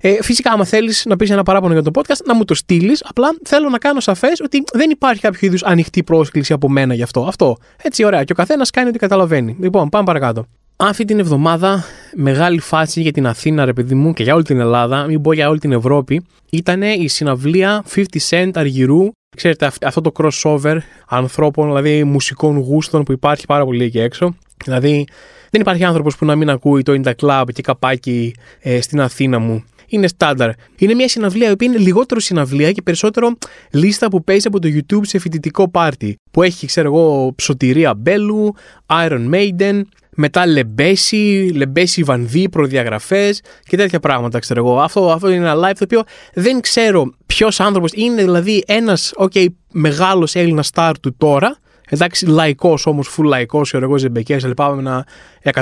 ε, 0.00 0.22
φυσικά, 0.22 0.52
άμα 0.52 0.64
θέλεις 0.64 1.04
να 1.06 1.16
πεις 1.16 1.30
ένα 1.30 1.42
παράπονο 1.42 1.72
για 1.72 1.82
το 1.82 1.90
podcast, 1.94 2.24
να 2.24 2.34
μου 2.34 2.44
το 2.44 2.54
στείλεις. 2.54 3.04
Απλά 3.08 3.28
θέλω 3.44 3.68
να 3.68 3.78
κάνω 3.78 4.00
σαφές 4.00 4.40
ότι 4.40 4.62
δεν 4.72 4.90
υπάρχει 4.90 5.20
κάποιο 5.20 5.38
είδους 5.42 5.62
ανοιχτή 5.62 6.02
πρόσκληση 6.02 6.52
από 6.52 6.68
μένα 6.68 6.94
γι' 6.94 7.02
αυτό. 7.02 7.20
Αυτό. 7.20 7.56
Έτσι, 7.82 8.04
ωραία. 8.04 8.24
Και 8.24 8.32
ο 8.32 8.34
καθένας 8.34 8.70
κάνει 8.70 8.88
ό,τι 8.88 8.98
καταλαβαίνει. 8.98 9.56
Λοιπόν, 9.60 9.88
πάμε 9.88 10.04
παρακάτω. 10.04 10.59
Αυτή 10.82 11.04
την 11.04 11.18
εβδομάδα 11.18 11.84
μεγάλη 12.14 12.60
φάση 12.60 13.00
για 13.00 13.12
την 13.12 13.26
Αθήνα, 13.26 13.64
ρε 13.64 13.72
παιδί 13.72 13.94
μου, 13.94 14.12
και 14.12 14.22
για 14.22 14.34
όλη 14.34 14.42
την 14.42 14.60
Ελλάδα, 14.60 15.04
μην 15.04 15.22
πω 15.22 15.32
για 15.32 15.48
όλη 15.48 15.58
την 15.58 15.72
Ευρώπη, 15.72 16.24
ήταν 16.50 16.82
η 16.82 17.08
συναυλία 17.08 17.84
50 17.94 18.04
Cent 18.28 18.50
Αργυρού. 18.54 19.08
Ξέρετε, 19.36 19.70
αυτό 19.82 20.00
το 20.00 20.12
crossover 20.14 20.76
ανθρώπων, 21.08 21.66
δηλαδή 21.66 22.04
μουσικών 22.04 22.56
γούστων 22.56 23.02
που 23.02 23.12
υπάρχει 23.12 23.46
πάρα 23.46 23.64
πολύ 23.64 23.84
εκεί 23.84 23.98
έξω. 23.98 24.34
Δηλαδή, 24.64 25.06
δεν 25.50 25.60
υπάρχει 25.60 25.84
άνθρωπος 25.84 26.16
που 26.16 26.24
να 26.24 26.36
μην 26.36 26.50
ακούει 26.50 26.82
το 26.82 27.00
In 27.02 27.08
The 27.08 27.12
Club 27.22 27.44
και 27.52 27.62
καπάκι 27.62 28.34
ε, 28.60 28.80
στην 28.80 29.00
Αθήνα 29.00 29.38
μου. 29.38 29.64
Είναι 29.86 30.06
στάνταρ. 30.06 30.50
Είναι 30.76 30.94
μια 30.94 31.08
συναυλία 31.08 31.48
η 31.48 31.52
οποία 31.52 31.68
είναι 31.68 31.78
λιγότερο 31.78 32.20
συναυλία 32.20 32.72
και 32.72 32.82
περισσότερο 32.82 33.38
λίστα 33.70 34.08
που 34.08 34.24
παίζει 34.24 34.46
από 34.46 34.58
το 34.58 34.68
YouTube 34.68 35.00
σε 35.02 35.18
φοιτητικό 35.18 35.70
πάρτι. 35.70 36.16
Που 36.30 36.42
έχει, 36.42 36.66
ξέρω 36.66 36.86
εγώ, 36.86 37.32
ψωτηρία 37.36 37.94
Μπέλου, 37.94 38.54
Iron 38.86 39.30
Maiden, 39.30 39.82
μετά 40.16 40.46
λεμπέση, 40.46 41.50
λεμπέση 41.54 42.02
βανδύ, 42.02 42.48
προδιαγραφές 42.48 43.40
και 43.62 43.76
τέτοια 43.76 44.00
πράγματα, 44.00 44.38
ξέρω 44.38 44.66
εγώ. 44.66 44.80
Αυτό, 44.80 45.10
αυτό 45.10 45.28
είναι 45.30 45.50
ένα 45.50 45.54
live 45.54 45.76
το 45.78 45.84
οποίο 45.84 46.02
δεν 46.34 46.60
ξέρω 46.60 47.14
ποιος 47.26 47.60
άνθρωπος 47.60 47.92
είναι, 47.94 48.22
δηλαδή 48.22 48.62
ένας 48.66 49.12
okay, 49.16 49.46
μεγάλος 49.72 50.34
Έλληνας 50.34 50.70
star 50.74 50.92
του 51.00 51.14
τώρα. 51.16 51.58
Εντάξει, 51.92 52.26
λαϊκός 52.26 52.86
όμως, 52.86 53.16
full 53.16 53.24
λαϊκός, 53.24 53.68
ξέρω 53.68 53.84
εγώ, 53.84 53.98
ζεμπεκές, 53.98 54.46
πάμε 54.56 54.80
ένα 54.80 55.06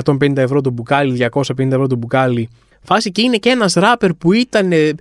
150 0.05 0.37
ευρώ 0.37 0.61
το 0.61 0.69
μπουκάλι, 0.69 1.29
250 1.33 1.71
ευρώ 1.71 1.87
το 1.87 1.95
μπουκάλι. 1.95 2.49
Φάση 2.83 3.11
και 3.11 3.21
είναι 3.21 3.37
και 3.37 3.49
ένας 3.49 3.73
ράπερ 3.73 4.13
που 4.13 4.33
ήταν 4.33 4.71
ε, 4.71 4.91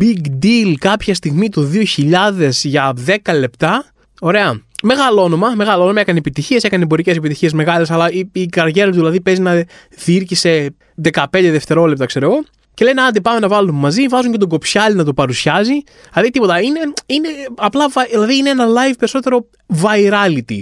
big 0.00 0.20
deal 0.42 0.74
κάποια 0.78 1.14
στιγμή 1.14 1.48
το 1.48 1.68
2000 1.96 2.50
για 2.50 2.94
10 3.06 3.16
λεπτά. 3.38 3.84
Ωραία. 4.20 4.60
Μεγάλο 4.82 5.22
όνομα, 5.22 5.52
μεγάλο 5.56 5.82
όνομα, 5.82 6.00
έκανε 6.00 6.18
επιτυχίες, 6.18 6.64
έκανε 6.64 6.82
εμπορικές 6.82 7.16
επιτυχίες 7.16 7.52
μεγάλες, 7.52 7.90
αλλά 7.90 8.10
η, 8.10 8.30
η 8.32 8.46
καριέρα 8.46 8.90
του 8.90 8.96
δηλαδή 8.96 9.20
παίζει 9.20 9.40
να 9.40 9.64
διήρκησε 10.04 10.74
15 11.12 11.24
δευτερόλεπτα, 11.30 12.06
ξέρω 12.06 12.30
εγώ. 12.30 12.44
Και 12.74 12.84
λένε, 12.84 13.02
άντε 13.02 13.20
πάμε 13.20 13.38
να 13.38 13.48
βάλουμε 13.48 13.78
μαζί, 13.80 14.06
βάζουν 14.06 14.32
και 14.32 14.38
τον 14.38 14.48
κοψιάλι 14.48 14.94
να 14.94 15.04
το 15.04 15.12
παρουσιάζει. 15.12 15.82
Δηλαδή 16.12 16.30
τίποτα. 16.30 16.60
Είναι, 16.60 16.80
είναι 17.06 17.28
απλά, 17.54 17.86
δηλαδή 18.10 18.36
είναι 18.36 18.50
ένα 18.50 18.66
live 18.66 18.94
περισσότερο 18.98 19.46
virality 19.82 20.60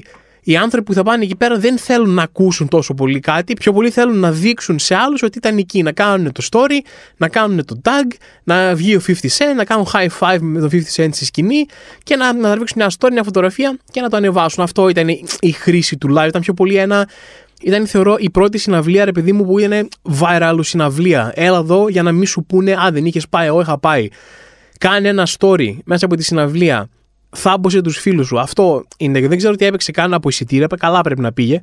οι 0.49 0.57
άνθρωποι 0.57 0.87
που 0.87 0.95
θα 0.95 1.03
πάνε 1.03 1.25
εκεί 1.25 1.37
πέρα 1.37 1.59
δεν 1.59 1.79
θέλουν 1.79 2.15
να 2.15 2.23
ακούσουν 2.23 2.69
τόσο 2.69 2.95
πολύ 2.95 3.21
κάτι, 3.21 3.55
πιο 3.55 3.73
πολύ 3.73 3.91
θέλουν 3.91 4.19
να 4.19 4.33
δείξουν 4.33 4.79
σε 4.79 4.95
άλλους 4.95 5.23
ότι 5.23 5.39
ήταν 5.39 5.57
εκεί, 5.59 5.83
να 5.83 5.93
κάνουν 5.93 6.33
το 6.33 6.43
story, 6.53 6.81
να 7.17 7.29
κάνουν 7.29 7.65
το 7.65 7.81
tag, 7.85 8.17
να 8.45 8.75
βγει 8.75 8.97
ο 8.97 9.01
50 9.07 9.13
Cent, 9.13 9.55
να 9.57 9.65
κάνουν 9.65 9.87
high 9.93 10.09
five 10.21 10.39
με 10.41 10.61
το 10.61 10.69
50 10.73 10.77
Cent 10.77 11.09
στη 11.13 11.25
σκηνή 11.25 11.67
και 12.03 12.17
να, 12.17 12.33
να 12.33 12.49
τραβήξουν 12.49 12.77
μια 12.79 12.91
story, 12.99 13.11
μια 13.13 13.23
φωτογραφία 13.23 13.79
και 13.91 14.01
να 14.01 14.09
το 14.09 14.17
ανεβάσουν. 14.17 14.63
Αυτό 14.63 14.89
ήταν 14.89 15.09
η 15.41 15.51
χρήση 15.51 15.97
του 15.97 16.15
live. 16.19 16.27
Ήταν 16.29 16.41
πιο 16.41 16.55
πολύ 16.55 16.77
ένα 16.77 17.09
ήταν 17.63 17.87
θεωρώ 17.87 18.17
η 18.19 18.31
πρώτη 18.31 18.59
συναυλία 18.59 19.05
ρε 19.05 19.13
παιδί 19.13 19.33
μου 19.33 19.45
που 19.45 19.59
είναι 19.59 19.89
viral 20.21 20.59
συναυλία. 20.61 21.33
Έλα 21.35 21.59
εδώ 21.59 21.89
για 21.89 22.03
να 22.03 22.13
μην 22.13 22.27
σου 22.27 22.45
πούνε 22.45 22.73
Α, 22.73 22.91
δεν 22.93 23.05
είχες 23.05 23.29
πάει, 23.29 23.47
εγώ 23.47 23.61
είχα 23.61 23.79
πάει. 23.79 24.09
Κάνε 24.79 25.09
ένα 25.09 25.27
story 25.39 25.77
μέσα 25.85 26.05
από 26.05 26.17
τη 26.17 26.23
συναυλία 26.23 26.89
θάμπωσε 27.37 27.81
τους 27.81 27.99
φίλους 27.99 28.27
σου. 28.27 28.41
Αυτό 28.41 28.85
είναι. 28.97 29.29
Δεν 29.29 29.37
ξέρω 29.37 29.55
τι 29.55 29.65
έπαιξε 29.65 29.93
καν 29.93 30.15
από 30.15 30.29
εισιτήρια. 30.29 30.67
Καλά 30.79 31.01
πρέπει 31.01 31.21
να 31.21 31.33
πήγε. 31.33 31.61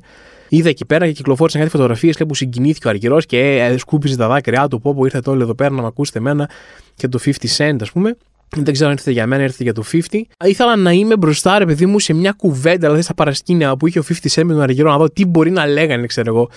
Είδα 0.48 0.68
εκεί 0.68 0.84
πέρα 0.84 1.06
και 1.06 1.12
κυκλοφόρησαν 1.12 1.60
κάτι 1.60 1.72
φωτογραφίες 1.72 2.16
που 2.28 2.34
συγκινήθηκε 2.34 2.86
ο 2.86 2.90
Αργυρός 2.90 3.26
και 3.26 3.38
ε, 3.38 3.76
σκούπιζε 3.76 4.16
τα 4.16 4.28
δάκρυά 4.28 4.68
του. 4.68 4.80
Πω, 4.80 4.94
πω 4.94 5.04
ήρθατε 5.04 5.30
όλοι 5.30 5.42
εδώ 5.42 5.54
πέρα 5.54 5.70
να 5.70 5.80
με 5.80 5.86
ακούσετε 5.86 6.18
εμένα 6.18 6.50
και 6.96 7.08
το 7.08 7.18
50 7.24 7.30
cent, 7.56 7.76
ας 7.80 7.92
πούμε. 7.92 8.16
Δεν 8.56 8.72
ξέρω 8.72 8.88
αν 8.88 8.96
ήρθε 8.96 9.10
για 9.10 9.26
μένα, 9.26 9.42
ήρθε 9.42 9.62
για 9.62 9.72
το 9.72 9.82
50. 9.92 9.98
Ήθελα 10.44 10.76
να 10.76 10.90
είμαι 10.90 11.16
μπροστά, 11.16 11.58
ρε 11.58 11.66
παιδί 11.66 11.86
μου, 11.86 11.98
σε 11.98 12.12
μια 12.12 12.32
κουβέντα, 12.32 12.78
δηλαδή 12.78 13.02
στα 13.02 13.14
παρασκήνια 13.14 13.76
που 13.76 13.86
είχε 13.86 13.98
ο 13.98 14.02
50 14.08 14.12
Cent 14.12 14.42
με 14.44 14.52
τον 14.52 14.62
Αργυρό, 14.62 14.90
να 14.90 14.96
δω 14.96 15.08
τι 15.10 15.26
μπορεί 15.26 15.50
να 15.50 15.66
λέγανε, 15.66 16.06
ξέρω 16.06 16.34
εγώ. 16.34 16.48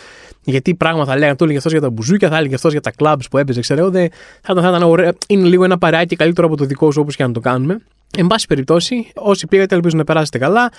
Γιατί 0.44 0.76
πράγματα 0.76 1.18
λέγανε. 1.18 1.36
Το 1.36 1.44
έλεγε 1.44 1.58
αυτός 1.58 1.72
για 1.72 1.82
τα 1.82 1.90
μπουζούκια, 1.90 2.30
θα 2.30 2.38
έλεγε 2.38 2.56
αυτός 2.56 2.72
για 2.72 2.82
τα 2.82 2.92
κλαμπ 2.92 3.20
που 3.30 3.38
έπαιζε, 3.38 3.60
ξέρω 3.60 3.80
εγώ. 3.80 3.90
Δεν, 3.90 4.10
θα, 4.42 4.52
ήταν, 4.52 4.64
θα 4.64 4.70
ήταν 4.70 4.84
ωραίο. 4.84 5.12
Είναι 5.28 5.48
λίγο 5.48 5.64
ένα 5.64 5.78
παράκι 5.78 6.16
καλύτερο 6.16 6.48
από 6.48 6.58
το 6.58 6.66
δικό 6.66 6.92
σου, 6.92 7.02
όπως 7.02 7.16
και 7.16 7.24
να 7.24 7.32
το 7.32 7.40
κάνουμε. 7.40 7.82
Εν 8.18 8.28
πάση 8.28 8.48
περιπτώσει, 8.48 9.12
όσοι 9.16 9.48
πήγατε, 9.48 9.76
ελπίζω 9.76 9.98
να 9.98 10.04
περάσετε 10.04 10.38
καλά. 10.38 10.72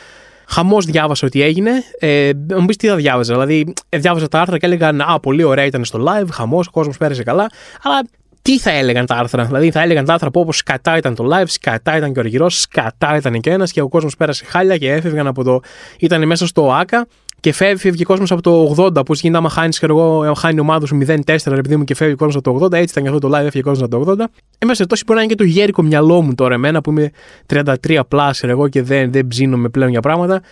Χαμός 0.47 0.85
διάβασα 0.85 1.27
ότι 1.27 1.43
έγινε. 1.43 1.71
Ε, 1.99 2.31
μου 2.59 2.65
πεις 2.65 2.77
τι 2.77 2.87
θα 2.87 2.97
διάβαζα. 2.97 3.33
Δηλαδή, 3.33 3.73
ε, 3.89 3.99
διάβαζα 3.99 4.29
τα 4.29 4.41
άρθρα 4.41 4.59
και 4.59 4.67
έλεγαν 4.67 5.01
Α, 5.01 5.21
πολύ 5.21 5.43
ωραία 5.43 5.65
ήταν 5.65 5.85
στο 5.85 6.05
live, 6.09 6.29
χαμός, 6.33 6.67
ο 6.67 6.71
κόσμος 6.71 6.97
πέρασε 6.97 7.23
καλά. 7.23 7.47
Αλλά 7.83 8.03
τι 8.43 8.59
θα 8.59 8.71
έλεγαν 8.71 9.07
τα 9.07 9.15
άρθρα; 9.15 9.45
Δηλαδή, 9.45 9.71
θα 9.71 9.83
έλεγαν 9.83 10.05
τα 10.05 10.13
άρθρα 10.13 10.31
που 10.31 10.41
όπως 10.41 10.57
σκατά 10.57 10.97
ήταν 10.97 11.15
το 11.15 11.29
live, 11.33 11.47
σκατά 11.47 11.97
ήταν 11.97 12.13
και 12.13 12.19
ο 12.19 12.23
Αργυρό, 12.23 12.51
σκατά 12.51 13.17
ήταν 13.17 13.41
και 13.41 13.51
ένας 13.51 13.73
και 13.73 13.81
ο 13.81 13.89
κόσμος 13.89 14.17
πέρασε 14.17 14.45
χάλια 14.45 14.77
και 14.77 14.93
έφευγαν 14.93 15.27
από 15.27 15.45
το. 15.45 15.61
ήταν 15.99 16.27
μέσα 16.27 16.47
στο 16.47 16.67
ΟΑΚΑ 16.67 17.07
και 17.41 17.53
φεύγει, 17.53 17.77
φεύγει 17.77 18.03
ο 18.03 18.07
κόσμος 18.07 18.31
από 18.31 18.43
το 18.43 18.75
80. 18.77 19.05
Πώ 19.05 19.15
γίνεται 19.15 19.39
άμα 19.39 19.49
χάνεις, 19.49 19.77
ξέρω 19.77 19.99
εγώ, 19.99 20.35
χάνει 20.35 20.61
ομάδα 20.61 20.87
σου 20.87 20.99
0-4, 21.07 21.37
επειδή 21.47 21.77
μου 21.77 21.85
και 21.85 21.95
φεύγει 21.95 22.13
ο 22.13 22.17
κόσμος 22.17 22.37
από 22.37 22.59
το 22.59 22.65
80. 22.65 22.73
Έτσι 22.73 22.91
ήταν 22.91 23.03
και 23.03 23.09
αυτό 23.09 23.29
το 23.29 23.37
live, 23.37 23.45
έφυγε 23.45 23.59
ο 23.59 23.63
κόσμος 23.69 23.89
από 23.93 24.05
το 24.05 24.25
80. 24.25 24.25
Είμαστε 24.63 24.87
τόσο 24.87 25.03
μπορεί 25.07 25.19
να 25.19 25.25
είναι 25.25 25.35
και 25.35 25.43
το 25.43 25.49
γέρικο 25.49 25.83
μυαλό 25.83 26.23
μου 26.23 26.35
τώρα, 26.35 26.55
εμένα 26.55 26.81
που 26.81 26.91
είμαι 26.91 27.11
33 27.47 28.01
πλάσερ 28.09 28.51
εγώ 28.51 28.69
και 28.69 28.83
δεν, 28.83 29.13
δεν 29.13 29.29
ψήνομαι 29.29 29.69
πλέον 29.69 29.91
για 29.91 30.01
πράγματα. 30.01 30.43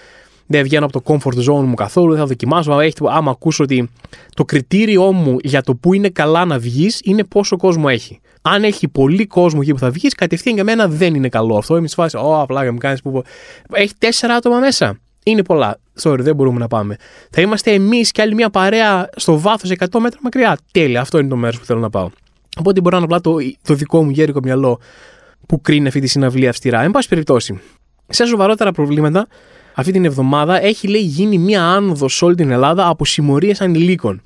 Δεν 0.46 0.62
βγαίνω 0.62 0.86
από 0.86 1.00
το 1.00 1.14
comfort 1.14 1.52
zone 1.52 1.64
μου 1.64 1.74
καθόλου, 1.74 2.10
δεν 2.10 2.20
θα 2.20 2.26
δοκιμάσω. 2.26 2.72
Άμα, 2.72 2.82
άμα 3.06 3.30
ακούσω 3.30 3.62
ότι 3.64 3.90
το 4.34 4.44
κριτήριό 4.44 5.12
μου 5.12 5.36
για 5.42 5.62
το 5.62 5.74
που 5.74 5.94
είναι 5.94 6.08
καλά 6.08 6.44
να 6.44 6.58
βγεις 6.58 7.00
είναι 7.04 7.24
πόσο 7.24 7.56
κόσμο 7.56 7.84
έχει. 7.88 8.20
Αν 8.42 8.64
έχει 8.64 8.88
πολύ 8.88 9.26
κόσμο 9.26 9.58
εκεί 9.62 9.72
που 9.72 9.78
θα 9.78 9.90
βγεις, 9.90 10.14
κατευθείαν 10.14 10.54
για 10.54 10.64
μένα 10.64 10.88
δεν 10.88 11.14
είναι 11.14 11.28
καλό 11.28 11.56
αυτό. 11.56 11.76
Είμαι 11.76 11.86
στη 11.86 11.96
φάση, 11.96 12.16
Ω, 12.16 12.40
απλά 12.40 12.72
μου 12.72 12.78
κάνεις 12.78 13.02
που. 13.02 13.22
Έχει 13.72 13.92
τέσσερα 13.98 14.34
άτομα 14.34 14.58
μέσα 14.58 14.98
είναι 15.30 15.42
πολλά. 15.44 15.78
Sorry, 16.02 16.18
δεν 16.18 16.34
μπορούμε 16.34 16.58
να 16.58 16.68
πάμε. 16.68 16.96
Θα 17.30 17.40
είμαστε 17.40 17.72
εμείς 17.72 18.10
και 18.10 18.22
άλλη 18.22 18.34
μια 18.34 18.50
παρέα 18.50 19.08
στο 19.16 19.38
βάθος 19.38 19.70
100 19.78 19.98
μέτρα 20.00 20.20
μακριά. 20.22 20.58
Τέλεια, 20.72 21.00
αυτό 21.00 21.18
είναι 21.18 21.28
το 21.28 21.36
μέρος 21.36 21.58
που 21.58 21.64
θέλω 21.64 21.80
να 21.80 21.90
πάω. 21.90 22.10
Οπότε 22.58 22.80
μπορώ 22.80 22.98
να 22.98 23.04
απλά 23.04 23.20
το, 23.20 23.36
το 23.62 23.74
δικό 23.74 24.04
μου 24.04 24.10
γέρικο 24.10 24.40
μυαλό 24.42 24.80
που 25.46 25.60
κρίνει 25.60 25.86
αυτή 25.86 26.00
τη 26.00 26.06
συναυλία 26.06 26.50
αυστηρά. 26.50 26.82
Εν 26.82 26.90
πάση 26.90 27.08
περιπτώσει, 27.08 27.60
σε 28.08 28.26
σοβαρότερα 28.26 28.72
προβλήματα, 28.72 29.26
αυτή 29.74 29.92
την 29.92 30.04
εβδομάδα 30.04 30.62
έχει 30.62 30.88
λέει 30.88 31.02
γίνει 31.02 31.38
μία 31.38 31.64
άνοδος 31.64 32.16
σε 32.16 32.24
όλη 32.24 32.34
την 32.34 32.50
Ελλάδα 32.50 32.88
από 32.88 33.04
συμμορίες 33.04 33.60
ανηλίκων. 33.60 34.22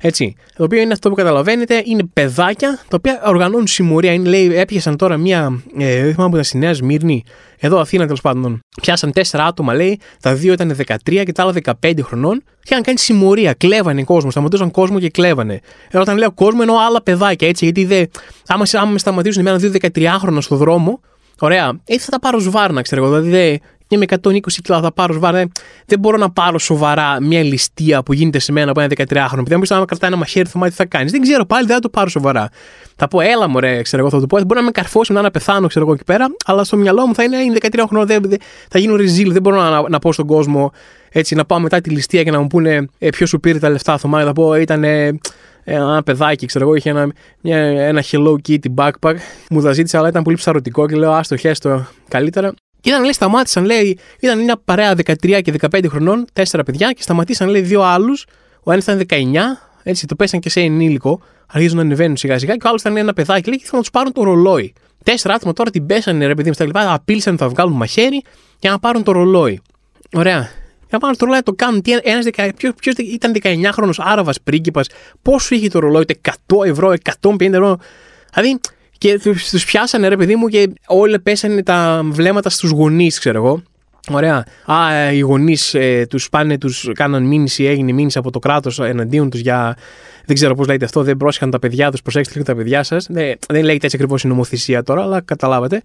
Έτσι. 0.00 0.34
Το 0.56 0.64
οποίο 0.64 0.80
είναι 0.80 0.92
αυτό 0.92 1.08
που 1.08 1.14
καταλαβαίνετε, 1.14 1.82
είναι 1.84 2.02
παιδάκια 2.12 2.78
τα 2.88 2.96
οποία 2.96 3.22
οργανώνουν 3.24 3.66
συμμορία. 3.66 4.12
Είναι, 4.12 4.28
λέει, 4.28 4.54
έπιασαν 4.54 4.96
τώρα 4.96 5.16
μία. 5.16 5.62
Ε, 5.78 6.02
δεν 6.02 6.12
θυμάμαι 6.12 6.28
που 6.28 6.34
ήταν 6.34 6.44
στη 6.44 6.58
Νέα 6.58 6.74
Σμύρνη, 6.74 7.24
εδώ 7.58 7.78
Αθήνα 7.78 8.04
τέλος 8.04 8.20
πάντων. 8.20 8.60
Πιάσαν 8.82 9.12
τέσσερα 9.12 9.44
άτομα, 9.44 9.74
λέει, 9.74 10.00
τα 10.22 10.34
δύο 10.34 10.52
ήταν 10.52 10.76
13 10.86 10.96
και 11.04 11.32
τα 11.32 11.42
άλλα 11.42 11.52
15 11.82 11.92
χρονών. 12.02 12.42
Και 12.62 12.68
είχαν 12.74 12.82
κάνει 12.82 12.98
συμμορία, 12.98 13.52
κλέβανε 13.52 14.02
κόσμο, 14.04 14.30
σταματούσαν 14.30 14.70
κόσμο 14.70 14.98
και 14.98 15.10
κλέβανε. 15.10 15.60
Ενώ 15.90 16.02
όταν 16.02 16.16
λέω 16.16 16.32
κόσμο 16.32 16.58
εννοώ 16.62 16.76
άλλα 16.86 17.02
παιδάκια, 17.02 17.48
έτσι, 17.48 17.64
γιατί 17.64 17.84
δε, 17.84 18.04
άμα, 18.46 18.64
άμα 18.72 18.90
με 18.90 18.98
σταματήσουν 18.98 19.46
εμένα 19.46 19.56
δύο 19.56 19.72
13 19.94 20.38
στο 20.40 20.56
δρόμο, 20.56 21.00
Ωραία. 21.40 21.80
Έτσι 21.84 22.04
θα 22.04 22.10
τα 22.10 22.18
πάρω 22.18 22.38
σβάρνα, 22.38 22.82
ξέρω 22.82 23.04
εγώ. 23.04 23.20
Δηλαδή 23.20 23.60
και 23.88 23.96
με 23.96 24.04
120 24.22 24.40
κιλά 24.62 24.80
θα 24.80 24.92
πάρω 24.92 25.12
σβάρνα. 25.12 25.48
Δεν 25.86 25.98
μπορώ 25.98 26.16
να 26.16 26.30
πάρω 26.30 26.58
σοβαρά 26.58 27.20
μια 27.20 27.42
ληστεία 27.42 28.02
που 28.02 28.12
γίνεται 28.12 28.38
σε 28.38 28.52
μένα 28.52 28.70
από 28.70 28.80
ένα 28.80 28.94
13χρονο. 28.96 29.38
Επειδή 29.38 29.56
μου 29.56 29.60
πει 29.60 29.74
να 29.74 29.84
κρατάει 29.84 30.10
ένα 30.10 30.16
μαχαίρι, 30.16 30.48
θα 30.48 30.68
τι 30.68 30.74
θα 30.74 30.84
κάνεις. 30.84 31.12
Δεν 31.12 31.20
ξέρω 31.20 31.44
πάλι, 31.44 31.66
δεν 31.66 31.74
θα 31.74 31.80
το 31.80 31.88
πάρω 31.88 32.08
σοβαρά. 32.08 32.48
Θα 32.96 33.08
πω, 33.08 33.20
έλα 33.20 33.48
μου, 33.48 33.60
ρε, 33.60 33.82
ξέρω 33.82 34.02
εγώ, 34.02 34.10
θα 34.10 34.20
το 34.20 34.26
πω. 34.26 34.36
Μπορεί 34.36 34.60
να 34.60 34.62
με 34.62 34.70
καρφώσει 34.70 35.12
μετά 35.12 35.24
να 35.24 35.30
πεθάνω, 35.30 35.66
ξέρω 35.66 35.84
εγώ 35.84 35.94
εκεί 35.94 36.04
πέρα, 36.04 36.26
αλλά 36.44 36.64
στο 36.64 36.76
μυαλό 36.76 37.06
μου 37.06 37.14
θα 37.14 37.22
είναι, 37.22 37.36
είναι 37.36 37.58
13 37.60 37.84
χρονών, 37.88 38.06
θα 38.68 38.78
γίνω 38.78 38.96
ριζίλ. 38.96 39.32
Δεν 39.32 39.42
μπορώ 39.42 39.56
να, 39.56 39.88
να 39.88 39.98
πω 39.98 40.12
στον 40.12 40.26
κόσμο 40.26 40.72
έτσι 41.12 41.34
να 41.34 41.44
πάω 41.44 41.60
μετά 41.60 41.80
τη 41.80 41.90
ληστεία 41.90 42.22
και 42.22 42.30
να 42.30 42.40
μου 42.40 42.46
πούνε 42.46 42.88
ε, 42.98 43.08
ποιος 43.08 43.28
σου 43.28 43.40
πήρε 43.40 43.58
τα 43.58 43.68
λεφτά. 43.68 43.98
Θα 43.98 44.08
θα 44.24 44.32
πω, 44.32 44.54
ήταν 44.54 44.84
ένα 45.64 46.02
παιδάκι, 46.02 46.46
ξέρω 46.46 46.64
εγώ, 46.64 46.74
είχε 46.74 46.90
ένα, 46.90 47.12
μια, 47.40 47.58
ένα 47.58 48.04
Hello 48.10 48.34
Kitty 48.48 48.74
backpack. 48.74 49.14
Μου 49.50 49.62
τα 49.62 49.72
ζήτησε, 49.72 49.98
αλλά 49.98 50.08
ήταν 50.08 50.22
πολύ 50.22 50.36
ψαρωτικό 50.36 50.86
και 50.86 50.96
λέω, 50.96 51.12
άστο, 51.12 51.36
χέστο 51.36 51.86
καλύτερα. 52.08 52.54
Και 52.88 52.94
ήταν, 52.94 53.06
λέει, 53.06 53.12
σταμάτησαν, 53.12 53.64
λέει, 53.64 53.98
ήταν 54.20 54.42
μια 54.42 54.60
παρέα 54.64 54.94
13 54.94 55.40
και 55.42 55.52
15 55.70 55.84
χρονών, 55.88 56.24
τέσσερα 56.32 56.62
παιδιά 56.62 56.92
και 56.92 57.02
σταματήσαν, 57.02 57.48
λέει, 57.48 57.60
δύο 57.60 57.82
άλλους. 57.82 58.26
Ο 58.62 58.72
ένας 58.72 58.84
ήταν 58.84 58.98
19, 58.98 59.70
έτσι, 59.82 60.06
το 60.06 60.14
πέσαν 60.14 60.40
και 60.40 60.50
σε 60.50 60.60
ενήλικο, 60.60 61.20
αρχίζουν 61.46 61.76
να 61.76 61.82
ανεβαίνουν 61.82 62.16
σιγά 62.16 62.38
σιγά, 62.38 62.56
και 62.56 62.66
ο 62.66 62.68
άλλος 62.68 62.80
ήταν 62.80 62.96
ένα 62.96 63.12
παιδάκι, 63.12 63.48
λέει, 63.48 63.58
και 63.58 63.64
θα 63.66 63.78
τους 63.78 63.90
πάρουν 63.90 64.12
το 64.12 64.22
ρολόι. 64.22 64.72
Τέσσερα 65.04 65.34
άτομα 65.34 65.52
τώρα 65.52 65.70
την 65.70 65.86
πέσανε, 65.86 66.26
ρε 66.26 66.34
παιδί 66.34 66.48
μου, 66.48 66.54
στα 66.54 66.64
λοιπά, 66.64 66.92
απείλησαν 66.92 67.36
θα 67.36 67.48
βγάλουν 67.48 67.72
μαχαίρι 67.72 68.22
για 68.58 68.70
να 68.70 68.78
πάρουν 68.78 69.02
το 69.02 69.12
ρολόι. 69.12 69.60
Ωραία. 70.12 70.50
Για 70.88 70.98
πάνω 70.98 71.14
στο 71.14 71.24
ρολόι 71.24 71.40
το 71.40 71.52
κάνουν. 71.52 71.82
Τι, 71.82 71.92
ένας, 72.02 72.26
ποιος, 72.56 72.72
ποιος 72.80 72.94
ήταν 72.94 73.32
19χρονο 73.42 73.90
Άραβας 73.96 74.40
πρίγκιπας, 74.40 74.88
πόσο 75.22 75.54
είχε 75.54 75.68
το 75.68 75.78
ρολόι, 75.78 76.04
100 76.46 76.64
ευρώ, 76.64 76.94
150 77.20 77.52
ευρώ. 77.52 77.78
Δηλαδή, 78.34 78.60
και 78.98 79.18
τους 79.50 79.64
πιάσανε 79.64 80.08
ρε 80.08 80.16
παιδί 80.16 80.36
μου 80.36 80.48
και 80.48 80.72
όλοι 80.86 81.18
πέσανε 81.18 81.62
τα 81.62 82.00
βλέμματα 82.04 82.50
στους 82.50 82.70
γονείς, 82.70 83.18
ξέρω 83.18 83.38
εγώ. 83.38 83.62
Ωραία. 84.10 84.44
Α, 84.66 84.92
ε, 84.94 85.14
οι 85.14 85.18
γονείς 85.18 85.74
ε, 85.74 86.06
τους 86.10 86.28
πάνε, 86.28 86.58
τους 86.58 86.90
κάναν 86.94 87.22
μήνυση, 87.22 87.64
έγινε 87.64 87.92
μήνυση 87.92 88.18
από 88.18 88.30
το 88.30 88.38
κράτος 88.38 88.80
εναντίον 88.80 89.30
τους 89.30 89.40
για. 89.40 89.76
Δεν 90.24 90.36
ξέρω 90.36 90.54
πώς 90.54 90.66
λέγεται 90.66 90.84
αυτό, 90.84 91.02
δεν 91.02 91.16
πρόσεχαν 91.16 91.50
τα 91.50 91.58
παιδιά 91.58 91.90
τους, 91.90 92.02
προσέξτε 92.02 92.32
λίγο 92.34 92.46
τα 92.46 92.54
παιδιά 92.54 92.82
σας. 92.82 93.06
Δεν, 93.10 93.36
δεν 93.48 93.64
λέγεται 93.64 93.84
έτσι 93.84 93.96
ακριβώς 93.96 94.22
η 94.22 94.28
νομοθεσία 94.28 94.82
τώρα, 94.82 95.02
αλλά 95.02 95.20
καταλάβατε. 95.20 95.82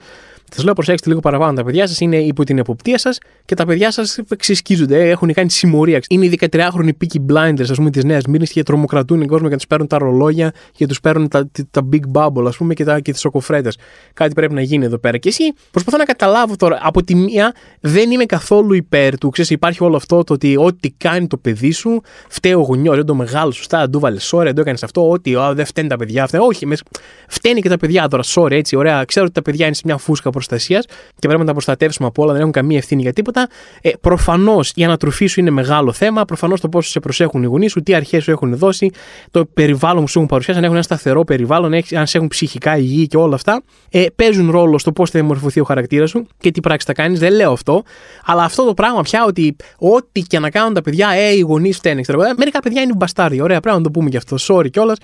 Σας 0.51 0.63
λέω, 0.63 0.73
προσέξτε 0.73 1.09
λίγο 1.09 1.19
παραπάνω. 1.19 1.53
Τα 1.53 1.63
παιδιά 1.63 1.88
σας 1.88 2.00
είναι 2.00 2.17
υπό 2.17 2.43
την 2.43 2.57
εποπτεία 2.57 2.97
σας 2.97 3.17
και 3.45 3.55
τα 3.55 3.65
παιδιά 3.65 3.91
σας 3.91 4.19
ξεσκίζονται, 4.38 5.09
έχουν 5.09 5.33
κάνει 5.33 5.50
συμμορία. 5.50 6.00
Είναι 6.09 6.25
οι 6.25 6.39
13χρονοι 6.39 6.89
Peaky 7.01 7.33
Blinders, 7.33 7.69
ας 7.69 7.75
πούμε, 7.75 7.89
της 7.89 8.03
Νέας 8.03 8.25
Μήνης 8.25 8.51
και 8.51 8.63
τρομοκρατούν 8.63 9.19
τον 9.19 9.27
κόσμο 9.27 9.50
και 9.50 9.55
τους 9.55 9.67
παίρνουν 9.67 9.88
τα 9.88 9.97
ρολόγια 9.97 10.53
και 10.71 10.85
τους 10.85 11.00
παίρνουν 11.00 11.27
τα, 11.27 11.50
τα 11.71 11.81
Big 11.91 12.01
Bubble, 12.13 12.45
ας 12.47 12.57
πούμε, 12.57 12.73
και, 12.73 12.83
τα, 12.83 13.00
και 13.00 13.12
τις 13.12 13.21
σοκοφρέτε. 13.21 13.69
Κάτι 14.13 14.33
πρέπει 14.33 14.53
να 14.53 14.62
γίνει 14.62 14.85
εδώ 14.85 14.97
πέρα. 14.97 15.17
Και 15.17 15.29
εσύ 15.29 15.53
προσπαθώ 15.71 15.97
να 15.97 16.05
καταλάβω 16.05 16.55
τώρα, 16.55 16.79
από 16.81 17.03
τη 17.03 17.15
μία 17.15 17.53
δεν 17.79 18.12
είμαι 18.12 18.25
καθόλου 18.25 18.73
υπέρ 18.73 19.17
του. 19.17 19.29
Ξέρεις, 19.29 19.51
υπάρχει 19.51 19.83
όλο 19.83 19.95
αυτό 19.95 20.23
το 20.23 20.33
ότι 20.33 20.57
ό,τι 20.57 20.91
κάνει 20.91 21.27
το 21.27 21.38
παιδί 21.38 21.71
σου, 21.71 22.01
φταίει 22.29 22.53
ο 22.53 22.62
γονιός, 22.62 22.95
δεν 22.95 23.05
το 23.05 23.15
μεγάλο, 23.15 23.51
σωστά, 23.51 23.79
δεν 23.79 23.91
του 23.91 24.00
βάλε 24.00 24.19
sorry, 24.21 24.43
δεν 24.43 24.55
το 24.55 24.62
έκανες 24.62 24.83
αυτό, 24.83 25.09
ότι 25.09 25.35
δεν 25.53 25.65
φταίνει 25.65 25.88
τα 25.88 25.95
παιδιά 25.95 26.23
αυτά. 26.23 26.41
Όχι, 26.41 26.65
μες, 26.65 26.83
φταίνει 27.27 27.62
και 27.62 27.69
τα 27.69 27.77
παιδιά 27.77 28.07
τώρα, 28.07 28.23
sorry, 28.25 28.51
έτσι, 28.51 28.75
ωραία. 28.75 29.03
Ξέρω 29.05 29.25
ότι 29.25 29.33
τα 29.33 29.41
παιδιά 29.41 29.65
είναι 29.65 29.75
σε 29.75 29.81
μια 29.85 29.97
φούσκα 29.97 30.29
προστασίας 30.34 30.86
και 30.86 31.28
πρέπει 31.28 31.40
να 31.40 31.46
τα 31.46 31.52
προστατεύσουμε 31.52 32.08
από 32.08 32.24
όλα, 32.24 32.32
δεν 32.32 32.42
έχουν 32.42 32.54
καμία 32.54 32.78
ευθύνη 32.78 33.02
για 33.02 33.13
τίποτα. 33.13 33.48
Ε, 33.82 33.90
Προφανώς 34.02 34.72
η 34.75 34.84
ανατροφή 34.84 35.25
σου 35.25 35.40
είναι 35.40 35.50
μεγάλο 35.50 35.92
θέμα. 35.92 36.25
Προφανώς 36.25 36.62
το 36.62 36.70
πόσο 36.70 36.90
σε 36.90 37.00
προσέχουν 37.00 37.44
οι 37.44 37.46
γονείς 37.46 37.72
σου, 37.72 37.82
τι 37.82 37.94
αρχές 37.94 38.24
σου 38.24 38.32
έχουν 38.32 38.56
δώσει, 38.58 38.92
το 39.32 39.46
περιβάλλον 39.46 40.02
που 40.02 40.10
σου 40.10 40.18
έχουν 40.18 40.30
παρουσιάσει, 40.30 40.58
αν 40.60 40.63
έχουν 40.66 40.75
ένα 40.75 40.86
σταθερό 40.86 41.24
περιβάλλον, 41.24 41.74
αν 41.74 42.08
σε 42.08 42.18
έχουν 42.18 42.28
ψυχικά 42.28 42.78
υγιή 42.78 43.08
και 43.08 43.18
όλα 43.18 43.36
αυτά. 43.36 43.62
Ε, 43.90 44.06
παίζουν 44.16 44.52
ρόλο 44.52 44.78
στο 44.78 44.92
πώς 44.92 45.10
θα 45.10 45.20
διαμορφωθεί 45.20 45.60
ο 45.60 45.63
χαρακτήρας 45.63 46.10
σου 46.10 46.28
και 46.38 46.52
τι 46.52 46.60
πράξη 46.60 46.86
θα 46.86 46.94
κάνεις. 46.94 47.20
Δεν 47.20 47.34
λέω 47.34 47.52
αυτό. 47.52 47.84
Αλλά 48.25 48.44
αυτό 48.44 48.66
το 48.66 48.74
πράγμα 48.74 49.02
πια 49.02 49.25
ότι 49.25 49.56
ό,τι 49.78 50.22
και 50.22 50.40
να 50.40 50.50
κάνουν 50.50 50.74
τα 50.74 50.82
παιδιά, 50.82 51.10
ε, 51.10 51.36
οι 51.36 51.40
γονείς 51.40 51.78
φταίνε. 51.78 52.02
Ξέρω, 52.02 52.24
ε, 52.24 52.34
μερικά 52.38 52.60
παιδιά 52.60 52.82
είναι 52.82 52.94
μπαστάρι. 52.96 53.42
Ωραία, 53.42 53.60
πρέπει 53.60 53.78
να 53.78 53.84
το 53.84 53.92
πούμε 53.92 54.10
γι' 54.10 54.18
αυτό. 54.18 54.38
Sorry 54.40 54.70
κιόλας. 54.72 54.98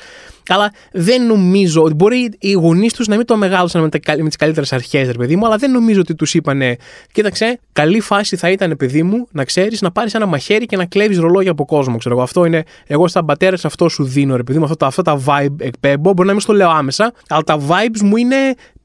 Αλλά 0.53 0.73
δεν 0.91 1.25
νομίζω 1.25 1.83
ότι 1.83 1.93
μπορεί 1.93 2.29
οι 2.39 2.51
γονείς 2.51 2.93
τους 2.93 3.07
να 3.07 3.15
μην 3.15 3.25
το 3.25 3.37
μεγάλωσαν 3.37 3.81
με, 3.81 3.89
με 4.17 4.27
τις 4.27 4.35
καλύτερες 4.35 4.73
αρχές, 4.73 5.07
ρε 5.07 5.17
παιδί 5.17 5.35
μου, 5.35 5.45
αλλά 5.45 5.55
δεν 5.57 5.71
νομίζω 5.71 5.99
ότι 5.99 6.15
τους 6.15 6.33
είπανε, 6.33 6.75
κοίταξε, 7.11 7.59
καλή 7.73 7.99
φάση 7.99 8.35
θα 8.35 8.49
ήταν, 8.49 8.75
παιδί 8.77 9.03
μου, 9.03 9.27
να 9.31 9.43
ξέρεις 9.43 9.81
να 9.81 9.91
πάρεις 9.91 10.13
ένα 10.13 10.25
μαχαίρι 10.25 10.65
και 10.65 10.77
να 10.77 10.85
κλέβεις 10.85 11.17
ρολόγια 11.17 11.51
από 11.51 11.65
κόσμο. 11.65 11.97
Ξέρω 11.97 12.15
εγώ. 12.15 12.23
Αυτό 12.23 12.45
είναι, 12.45 12.63
εγώ 12.87 13.07
σαν 13.07 13.25
πατέρας 13.25 13.65
αυτό 13.65 13.89
σου 13.89 14.03
δίνω, 14.03 14.35
ρε 14.35 14.43
παιδί 14.43 14.59
μου, 14.59 14.65
αυτά, 14.65 14.85
αυτά 14.85 15.01
τα 15.01 15.21
vibe 15.25 15.55
εκπέμπω. 15.59 16.13
Μπορεί 16.13 16.27
να 16.27 16.33
μην 16.33 16.41
στο 16.41 16.53
λέω 16.53 16.69
άμεσα, 16.69 17.13
αλλά 17.27 17.41
τα 17.41 17.59
vibes 17.67 17.99
μου 18.01 18.17
είναι 18.17 18.35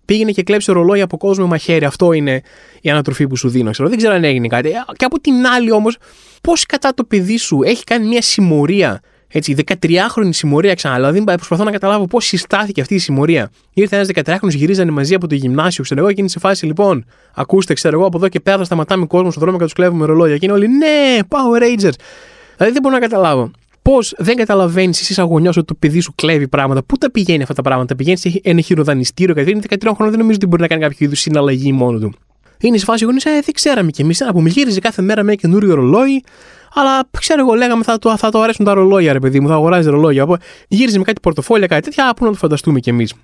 πήγαινε 0.04 0.30
και 0.30 0.42
κλέψε 0.42 0.72
ρολόγια 0.72 1.04
από 1.04 1.16
κόσμο 1.16 1.44
με 1.44 1.50
μαχαίρι. 1.50 1.84
Αυτό 1.84 2.12
είναι 2.12 2.40
η 2.80 2.90
ανατροφή 2.90 3.26
που 3.26 3.36
σου 3.36 3.48
δίνω. 3.48 3.70
Ξέρω. 3.70 3.88
Δεν 3.88 3.98
ξέρω 3.98 4.14
αν 4.14 4.24
έγινε 4.24 4.46
κάτι. 4.46 4.70
Και 4.96 5.04
από 5.04 5.20
την 5.20 5.46
άλλη 5.46 5.72
όμως, 5.72 5.96
πώς 6.42 6.66
κατά 6.66 6.94
το 6.94 7.04
παιδί 7.04 7.36
σου 7.38 7.62
έχει 7.62 7.84
κάνει 7.84 8.06
μια 8.06 8.22
συμμορία 8.22 9.00
έτσι, 9.36 9.54
13χρονη 9.66 10.28
συμμορία 10.30 10.74
ξαναλέω. 10.74 11.12
Δηλαδή, 11.12 11.36
προσπαθώ 11.36 11.64
να 11.64 11.70
καταλάβω 11.70 12.06
πώς 12.06 12.24
συστάθηκε 12.24 12.80
αυτή 12.80 12.94
η 12.94 12.98
συμμορία. 12.98 13.50
Ήρθε 13.74 13.96
ένας 13.96 14.08
13χρονο, 14.14 14.48
γυρίζανε 14.48 14.90
μαζί 14.90 15.14
από 15.14 15.26
το 15.26 15.34
γυμνάσιο, 15.34 15.84
ξέρω 15.84 16.00
εγώ, 16.00 16.08
και 16.08 16.20
είναι 16.20 16.28
σε 16.28 16.38
φάση 16.38 16.66
λοιπόν. 16.66 17.04
Ακούστε, 17.34 17.74
ξέρω 17.74 17.98
εγώ, 17.98 18.06
από 18.06 18.16
εδώ 18.16 18.28
και 18.28 18.40
πέρα 18.40 18.56
θα 18.56 18.64
σταματάμε 18.64 19.06
κόσμο 19.06 19.30
στον 19.30 19.42
δρόμο 19.42 19.58
και 19.58 19.64
τους 19.64 19.72
κλέβουμε 19.72 20.06
ρολόγια. 20.06 20.36
Και 20.36 20.44
είναι 20.44 20.54
όλοι, 20.54 20.68
ναι, 20.68 21.18
Power 21.28 21.62
Rangers. 21.62 21.94
Δηλαδή 22.56 22.72
δεν 22.72 22.82
μπορώ 22.82 22.94
να 22.94 23.00
καταλάβω. 23.00 23.50
Πώς 23.82 24.14
δεν 24.18 24.36
καταλαβαίνεις 24.36 25.00
εσύ 25.00 25.12
σαν 25.12 25.26
γονιός 25.26 25.56
ότι 25.56 25.66
το 25.66 25.74
παιδί 25.74 26.00
σου 26.00 26.14
κλέβει 26.14 26.48
πράγματα. 26.48 26.82
Πού 26.82 26.98
τα 26.98 27.10
πηγαίνει 27.10 27.42
αυτά 27.42 27.54
τα 27.54 27.62
πράγματα; 27.62 27.88
Τα 27.88 27.96
πηγαίνεις 27.96 28.20
σε 28.20 28.40
ένα 28.42 28.60
χειροδανιστήριο 28.60 29.34
γιατί 29.34 29.50
είναι 29.50 29.60
13 29.68 29.76
χρόνια, 29.82 30.10
δεν 30.10 30.18
νομίζω 30.18 30.36
ότι 30.36 30.46
μπορεί 30.46 30.62
να 30.62 30.68
κάνει 30.68 30.82
κάποιο 30.82 30.96
είδους 31.00 31.20
συναλλαγή 31.20 31.72
μόνο 31.72 31.98
του. 31.98 32.12
Είναι 32.60 32.78
σε 32.78 32.84
φάση 32.84 33.04
γονείς, 33.04 33.24
ε, 33.24 33.30
δεν 33.30 33.54
ξέραμε 33.54 33.90
κι 33.90 34.02
εμείς. 34.02 34.20
Να 34.20 34.32
πούμε, 34.32 34.48
γύριζε 34.48 34.80
κάθε 34.80 35.02
μέρα 35.02 35.22
με 35.22 35.32
ένα 35.32 35.40
καινούριο 35.40 35.74
ρολόι. 35.74 36.24
Αλλά 36.74 37.08
ξέρω 37.18 37.40
εγώ, 37.40 37.54
λέγαμε 37.54 37.82
θα 37.82 37.98
το, 37.98 38.16
θα 38.16 38.30
το 38.30 38.40
αρέσουν 38.40 38.64
τα 38.64 38.74
ρολόγια, 38.74 39.12
ρε 39.12 39.18
παιδί 39.18 39.40
μου, 39.40 39.48
θα 39.48 39.54
αγοράζει 39.54 39.90
ρολόγια. 39.90 40.26
Γύριζε 40.68 40.98
με 40.98 41.04
κάτι 41.04 41.20
πορτοφόλια, 41.20 41.66
κάτι 41.66 41.82
τέτοια, 41.82 42.12
πού 42.16 42.24
να 42.24 42.30
το 42.30 42.36
φανταστούμε 42.36 42.80
κι 42.80 42.90
εμείς. 42.90 43.14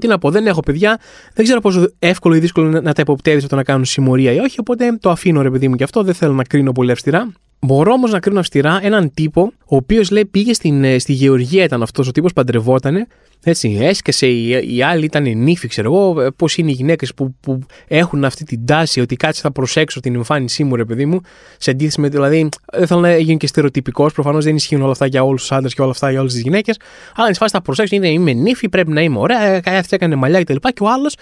Τι 0.00 0.06
να 0.06 0.18
πω, 0.18 0.30
δεν 0.30 0.46
έχω 0.46 0.60
παιδιά, 0.60 0.98
δεν 1.34 1.44
ξέρω 1.44 1.60
πόσο 1.60 1.90
εύκολο 1.98 2.34
ή 2.34 2.38
δύσκολο 2.38 2.68
να, 2.68 2.80
να 2.80 2.92
τα 2.92 3.02
υποπτεύεις 3.02 3.44
όταν 3.44 3.58
να 3.58 3.64
κάνουν 3.64 3.84
συμμορία 3.84 4.32
ή 4.32 4.38
όχι, 4.38 4.60
οπότε 4.60 4.96
το 5.00 5.10
αφήνω 5.10 5.42
ρε 5.42 5.50
παιδί 5.50 5.68
μου 5.68 5.76
και 5.76 5.84
αυτό, 5.84 6.02
δεν 6.02 6.14
θέλω 6.14 6.32
να 6.32 6.44
κρίνω 6.44 6.72
πολύ 6.72 6.90
αυστηρά. 6.90 7.32
Μπορώ 7.60 7.92
όμως 7.92 8.10
να 8.10 8.20
κρίνω 8.20 8.40
αυστηρά 8.40 8.78
έναν 8.82 9.10
τύπο, 9.14 9.52
ο 9.58 9.76
οποίος 9.76 10.10
λέει 10.10 10.24
πήγε 10.24 10.52
στην, 10.52 10.84
ε, 10.84 10.98
στη 10.98 11.12
Γεωργία, 11.12 11.64
ήταν 11.64 11.82
αυτός 11.82 12.08
ο 12.08 12.12
τύπος 12.12 12.32
παντρευότανε. 12.32 13.06
Έτσι, 13.42 13.78
έσκασε, 13.80 14.26
οι, 14.26 14.74
οι 14.74 14.82
άλλοι 14.82 15.04
ήταν 15.04 15.36
νύφοι, 15.36 15.68
ξέρω 15.68 15.94
εγώ. 15.94 16.20
Ε, 16.20 16.30
Πώς 16.36 16.56
είναι 16.56 16.70
οι 16.70 16.74
γυναίκες 16.74 17.14
που, 17.14 17.34
που 17.40 17.58
έχουν 17.88 18.24
αυτή 18.24 18.44
την 18.44 18.66
τάση 18.66 19.00
ότι 19.00 19.16
κάτσε 19.16 19.40
θα 19.40 19.52
προσέξω 19.52 20.00
την 20.00 20.14
εμφάνισή 20.14 20.64
μου, 20.64 20.76
ρε 20.76 20.84
παιδί 20.84 21.06
μου. 21.06 21.20
Σε 21.58 21.70
αντίθεση 21.70 22.00
με, 22.00 22.08
δηλαδή, 22.08 22.48
δεν 22.72 22.86
θέλω 22.86 23.00
να 23.00 23.16
γίνει 23.16 23.36
και 23.36 23.46
στερεοτυπικός. 23.46 24.12
Προφανώς 24.12 24.44
δεν 24.44 24.56
ισχύουν 24.56 24.82
όλα 24.82 24.90
αυτά 24.92 25.06
για 25.06 25.24
όλους 25.24 25.40
τους 25.40 25.52
άντρες 25.52 25.74
και 25.74 25.82
όλα 25.82 25.90
αυτά 25.90 26.10
για 26.10 26.20
όλες 26.20 26.32
τις 26.32 26.42
γυναίκες. 26.42 26.78
Αλλά 27.14 27.28
εν 27.28 27.34
φάση 27.34 27.52
θα 27.52 27.62
προσέξω, 27.62 27.94
είναι, 27.94 28.08
είμαι 28.08 28.32
νύφη, 28.32 28.68
πρέπει 28.68 28.92
να 28.92 29.00
είμαι 29.00 29.18
ωραία. 29.18 29.42
Ε, 29.42 29.60
Κάτι 29.60 29.88
έκανε 29.90 30.14
μαλλιά 30.14 30.42
κτλ. 30.42 30.54
Και, 30.54 30.70
και 30.74 30.82
ο 30.82 30.90
άλλος 30.90 31.16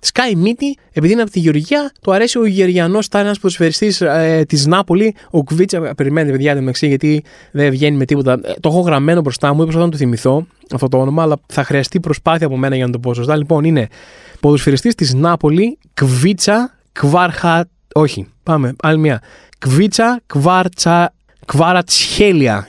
σκάει 0.00 0.34
μύτη, 0.34 0.76
επειδή 0.92 1.12
είναι 1.12 1.22
από 1.22 1.30
τη 1.30 1.38
Γεωργία, 1.38 1.92
του 2.02 2.12
αρέσει 2.12 2.38
ο 2.38 2.46
Γεωργιανός, 2.46 3.06
ήταν 3.06 3.24
ένας 3.24 3.38
προσφερειστή 3.38 3.94
ε, 4.00 4.44
της 4.44 4.66
Νάπολη, 4.66 5.14
ο 5.30 5.44
Κβίτσα. 5.44 5.94
Περιμένετε, 5.96 6.32
παιδιά, 6.32 6.54
το 6.54 6.60
μεταξύ, 6.60 6.86
γιατί 6.86 7.22
δεν 7.52 7.70
βγαίνει 7.70 7.96
με 7.96 8.04
τίποτα. 8.04 8.32
Ε, 8.32 8.52
το 8.60 8.68
έχω 8.68 8.80
γραμμένο 8.80 9.20
μπροστά 9.20 9.54
μου, 9.54 9.64
δεν 9.64 9.78
να 9.78 9.88
το 9.88 9.96
θυμηθώ 9.96 10.46
αυτό 10.74 10.88
το 10.88 10.98
όνομα, 10.98 11.22
αλλά 11.22 11.36
θα 11.46 11.64
χρειαστεί 11.64 12.00
προσπάθεια 12.00 12.46
από 12.46 12.56
μένα 12.56 12.76
για 12.76 12.86
να 12.86 12.92
το 12.92 12.98
πω 12.98 13.14
σωστά. 13.14 13.36
Λοιπόν, 13.36 13.64
είναι 13.64 13.88
ποδοσφαιριστής 14.40 14.94
της 14.94 15.14
Νάπολη, 15.14 15.78
Κβίτσα, 15.94 16.74
Κβάρχα. 16.92 17.68
Όχι, 17.94 18.26
πάμε, 18.42 18.74
άλλη 18.82 18.98
μια. 18.98 19.22
Κβίτσα, 19.58 20.20
Κβάρτσα, 20.26 21.14
Κβάρατσχέλια. 21.46 22.68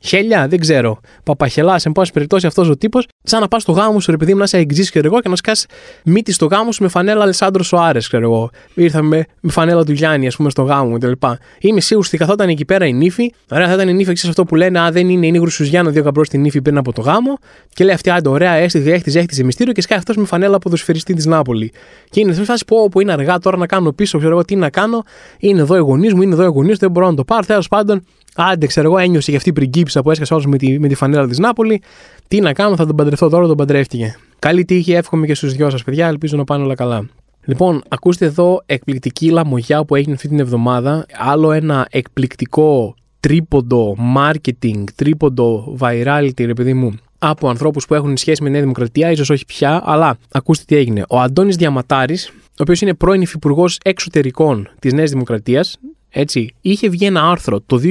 Χέλια, 0.00 0.48
δεν 0.48 0.58
ξέρω. 0.58 1.00
Παπαχελάς, 1.24 1.86
εν 1.86 1.92
πάση 1.92 2.12
περιπτώσει 2.12 2.46
αυτός 2.46 2.68
ο 2.68 2.76
τύπος, 2.76 3.06
σαν 3.22 3.40
να 3.40 3.48
πας 3.48 3.62
στο 3.62 3.72
γάμο 3.72 4.00
σου, 4.00 4.12
επειδή 4.12 4.32
μου 4.32 4.38
να 4.38 4.44
είσαι 4.44 4.58
εξή 4.58 4.90
και 4.90 5.00
εγώ 5.04 5.20
και 5.20 5.28
να 5.28 5.36
σκάς 5.36 5.66
μύτη 6.04 6.32
στο 6.32 6.46
γάμο 6.46 6.72
σου 6.72 6.82
με 6.82 6.88
φανέλα 6.88 7.22
Αλεσάνδρο 7.22 7.62
Σοάρε, 7.62 7.98
ξέρω 7.98 8.24
εγώ. 8.24 8.50
Ήρθαμε 8.74 9.24
με 9.40 9.50
φανέλα 9.50 9.84
του 9.84 9.92
Γιάννη, 9.92 10.26
ας 10.26 10.36
πούμε, 10.36 10.50
στο 10.50 10.62
γάμο 10.62 10.88
μου 10.90 10.98
κτλ. 10.98 11.12
Είμαι 11.60 11.80
σίγουρος 11.80 12.08
ότι 12.08 12.16
καθόταν 12.16 12.48
εκεί 12.48 12.64
πέρα 12.64 12.86
η 12.86 12.92
νύφη. 12.92 13.32
Ωραία, 13.50 13.66
θα 13.66 13.72
ήταν 13.74 13.88
η 13.88 13.94
νύφη, 13.94 14.10
εξή 14.10 14.28
αυτό 14.28 14.44
που 14.44 14.54
λένε, 14.54 14.80
Α, 14.80 14.90
δεν 14.90 15.08
είναι, 15.08 15.26
είναι 15.26 15.38
γρουσουζιάνο 15.38 15.90
δύο 15.90 16.02
καπρό 16.02 16.24
στη 16.24 16.38
νύφη 16.38 16.62
πριν 16.62 16.78
από 16.78 16.92
το 16.92 17.00
γάμο. 17.00 17.38
Και 17.74 17.84
λέει 17.84 17.94
αυτή, 17.94 18.10
άντε, 18.10 18.28
ωραία, 18.28 18.52
έστει, 18.52 18.90
έχτιζε, 18.90 19.18
έχτιζε 19.18 19.44
μυστήριο 19.44 19.72
και 19.72 19.80
σκάει 19.80 19.98
αυτός 19.98 20.16
με 20.16 20.24
φανέλα 20.24 20.58
ποδοσφαιριστή 20.58 21.14
της 21.14 21.26
Νάπολη. 21.26 21.72
Και 22.10 22.20
είναι 22.20 22.32
σε 22.32 22.44
φάση 22.44 22.64
που, 22.64 22.88
που 22.90 23.00
είναι 23.00 23.12
αργά 23.12 23.38
τώρα 23.38 23.56
να 23.56 23.66
κάνω 23.66 23.92
πίσω, 23.92 24.18
ξέρω 24.18 24.32
εγώ 24.32 24.44
τι 24.44 24.56
να 24.56 24.70
κάνω. 24.70 25.02
Είναι 25.38 25.60
εδώ 25.60 25.76
οι 25.76 25.80
γονείς 25.80 26.14
μου, 26.14 26.22
είναι 26.22 26.32
εδώ 26.32 26.42
οι 26.42 26.50
γονείς 26.54 26.78
δεν 26.78 26.90
μπορώ 26.90 27.06
να 27.10 27.14
το 27.14 27.24
πάρω. 27.24 27.44
Τέλος 27.46 27.68
πάντων, 27.68 28.04
Άντε, 28.40 28.66
ξέρω 28.66 28.86
εγώ, 28.86 28.98
ένιωσε 28.98 29.30
για 29.30 29.38
αυτή 29.38 29.48
η 29.48 29.52
πριγκίψα 29.52 30.02
που 30.02 30.10
έσκασε 30.10 30.34
όλο 30.34 30.44
με 30.48 30.56
τη, 30.56 30.78
με 30.78 30.88
τη 30.88 30.94
φανέλα 30.94 31.28
της 31.28 31.38
Νάπολη. 31.38 31.82
Τι 32.28 32.40
να 32.40 32.52
κάνω, 32.52 32.76
θα 32.76 32.86
τον 32.86 32.96
παντρευτώ 32.96 33.28
τώρα, 33.28 33.46
τον 33.46 33.56
παντρεύτηκε. 33.56 34.16
Καλή 34.38 34.64
τύχη, 34.64 34.92
εύχομαι 34.92 35.26
και 35.26 35.34
στους 35.34 35.52
δυο 35.52 35.70
σας, 35.70 35.84
παιδιά. 35.84 36.06
Ελπίζω 36.06 36.36
να 36.36 36.44
πάνε 36.44 36.64
όλα 36.64 36.74
καλά. 36.74 37.08
Λοιπόν, 37.44 37.82
ακούστε 37.88 38.24
εδώ 38.24 38.62
εκπληκτική 38.66 39.30
λαμογιά 39.30 39.84
που 39.84 39.94
έγινε 39.94 40.14
αυτή 40.14 40.28
την 40.28 40.38
εβδομάδα. 40.38 41.06
Άλλο 41.18 41.52
ένα 41.52 41.86
εκπληκτικό 41.90 42.94
τρίποντο 43.20 43.96
marketing, 44.16 44.84
τρίποντο 44.94 45.76
virality, 45.80 46.44
ρε 46.46 46.54
παιδί 46.54 46.74
μου, 46.74 46.94
από 47.18 47.48
ανθρώπους 47.48 47.86
που 47.86 47.94
έχουν 47.94 48.16
σχέση 48.16 48.42
με 48.42 48.48
Νέα 48.48 48.60
Δημοκρατία, 48.60 49.10
ίσως 49.10 49.30
όχι 49.30 49.44
πια, 49.44 49.82
αλλά 49.84 50.18
ακούστε 50.30 50.64
τι 50.66 50.76
έγινε. 50.76 51.04
Ο 51.08 51.20
Αντώνης 51.20 51.56
Διαματάρης, 51.56 52.28
ο 52.28 52.62
οποίος 52.62 52.80
είναι 52.80 52.94
πρώην 52.94 53.20
υφυπουργός 53.20 53.78
εξωτερικών 53.84 54.68
της 54.78 54.92
Νέας 54.92 55.10
Δημοκρατίας, 55.10 55.78
έτσι, 56.10 56.54
είχε 56.60 56.88
βγει 56.88 57.06
ένα 57.06 57.30
άρθρο 57.30 57.60
το 57.60 57.80
2019 57.82 57.90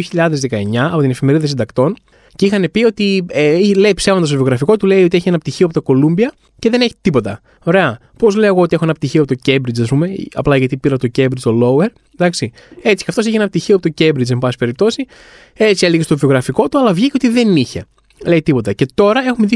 από 0.75 1.01
την 1.01 1.09
εφημερίδα 1.09 1.47
Συντακτών 1.47 1.95
και 2.35 2.45
είχαν 2.45 2.67
πει 2.71 2.83
ότι 2.83 3.25
ε, 3.27 3.73
λέει 3.75 3.93
ψέματα 3.93 4.25
στο 4.25 4.35
βιογραφικό 4.35 4.77
του, 4.77 4.85
λέει 4.85 5.03
ότι 5.03 5.17
έχει 5.17 5.27
ένα 5.27 5.37
πτυχίο 5.37 5.65
από 5.65 5.73
το 5.73 5.81
Κολούμπια 5.81 6.33
και 6.59 6.69
δεν 6.69 6.81
έχει 6.81 6.93
τίποτα. 7.01 7.41
Ωραία. 7.63 7.99
Πώς 8.17 8.35
λέω 8.35 8.47
εγώ 8.47 8.61
ότι 8.61 8.75
έχω 8.75 8.83
ένα 8.83 8.93
πτυχίο 8.93 9.21
από 9.21 9.35
το 9.35 9.41
Cambridge, 9.45 9.81
ας 9.81 9.87
πούμε, 9.87 10.15
απλά 10.33 10.57
γιατί 10.57 10.77
πήρα 10.77 10.97
το 10.97 11.07
Cambridge 11.17 11.39
το 11.41 11.59
Lower. 11.63 11.87
Εντάξει. 12.13 12.51
Έτσι, 12.81 13.03
και 13.03 13.09
αυτός 13.09 13.25
έχει 13.25 13.35
ένα 13.35 13.47
πτυχίο 13.47 13.75
από 13.75 13.89
το 13.89 13.93
Cambridge, 13.97 14.29
εν 14.29 14.37
πάση 14.37 14.57
περιπτώσει. 14.57 15.05
Έτσι 15.53 15.85
έλεγε 15.85 16.03
στο 16.03 16.17
βιογραφικό 16.17 16.69
του, 16.69 16.79
αλλά 16.79 16.93
βγήκε 16.93 17.11
ότι 17.15 17.29
δεν 17.29 17.55
είχε. 17.55 17.85
Λέει 18.25 18.41
τίποτα. 18.41 18.73
Και 18.73 18.85
τώρα 18.93 19.23
έχουμε 19.23 19.47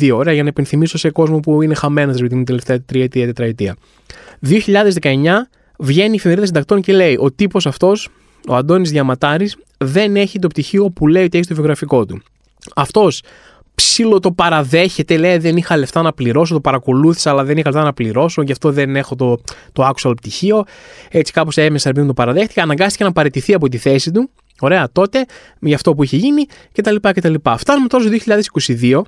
2022, 0.00 0.10
ωραία, 0.14 0.34
για 0.34 0.42
να 0.42 0.48
υπενθυμίσω 0.48 0.98
σε 0.98 1.10
κόσμο 1.10 1.40
που 1.40 1.62
είναι 1.62 1.74
χαμένος 1.74 2.16
δηλαδή 2.16 2.34
την 2.34 2.44
τελευταία 2.44 2.80
τριετία, 2.80 3.26
τετραετία. 3.26 3.76
2019 4.48 4.60
βγαίνει 5.82 6.12
η 6.12 6.16
εφημερίδα 6.16 6.46
συντακτών 6.46 6.80
και 6.80 6.92
λέει: 6.92 7.16
Ο 7.20 7.32
τύπος 7.32 7.66
αυτός, 7.66 8.08
ο 8.48 8.54
Αντώνης 8.54 8.90
Διαματάρης, 8.90 9.56
δεν 9.78 10.16
έχει 10.16 10.38
το 10.38 10.48
πτυχίο 10.48 10.90
που 10.90 11.06
λέει 11.08 11.24
ότι 11.24 11.36
έχει 11.36 11.44
στο 11.44 11.54
βιογραφικό 11.54 12.04
του. 12.06 12.22
Αυτός 12.74 13.22
ψήλο 13.74 14.18
το 14.18 14.32
παραδέχεται, 14.32 15.16
λέει 15.16 15.38
δεν 15.38 15.56
είχα 15.56 15.76
λεφτά 15.76 16.02
να 16.02 16.12
πληρώσω, 16.12 16.54
το 16.54 16.60
παρακολούθησα 16.60 17.30
αλλά 17.30 17.44
δεν 17.44 17.56
είχα 17.56 17.68
λεφτά 17.70 17.84
να 17.84 17.92
πληρώσω, 17.92 18.42
γι' 18.42 18.52
αυτό 18.52 18.72
δεν 18.72 18.96
έχω 18.96 19.14
το, 19.14 19.40
το 19.72 19.88
actual 19.88 20.12
πτυχίο. 20.16 20.64
Έτσι 21.08 21.32
κάπως 21.32 21.56
έμεσα 21.56 21.88
επειδή 21.88 22.06
το 22.06 22.14
παραδέχτηκε, 22.14 22.60
αναγκάστηκε 22.60 23.04
να 23.04 23.12
παραιτηθεί 23.12 23.54
από 23.54 23.68
τη 23.68 23.78
θέση 23.78 24.10
του, 24.10 24.30
ωραία 24.60 24.88
τότε, 24.92 25.26
για 25.60 25.74
αυτό 25.74 25.94
που 25.94 26.02
είχε 26.02 26.16
γίνει 26.16 26.46
κτλ. 26.72 26.96
κτλ. 27.00 27.34
Φτάνουμε 27.56 27.88
τώρα 27.88 28.04
στο 28.04 28.12
2022, 28.80 29.00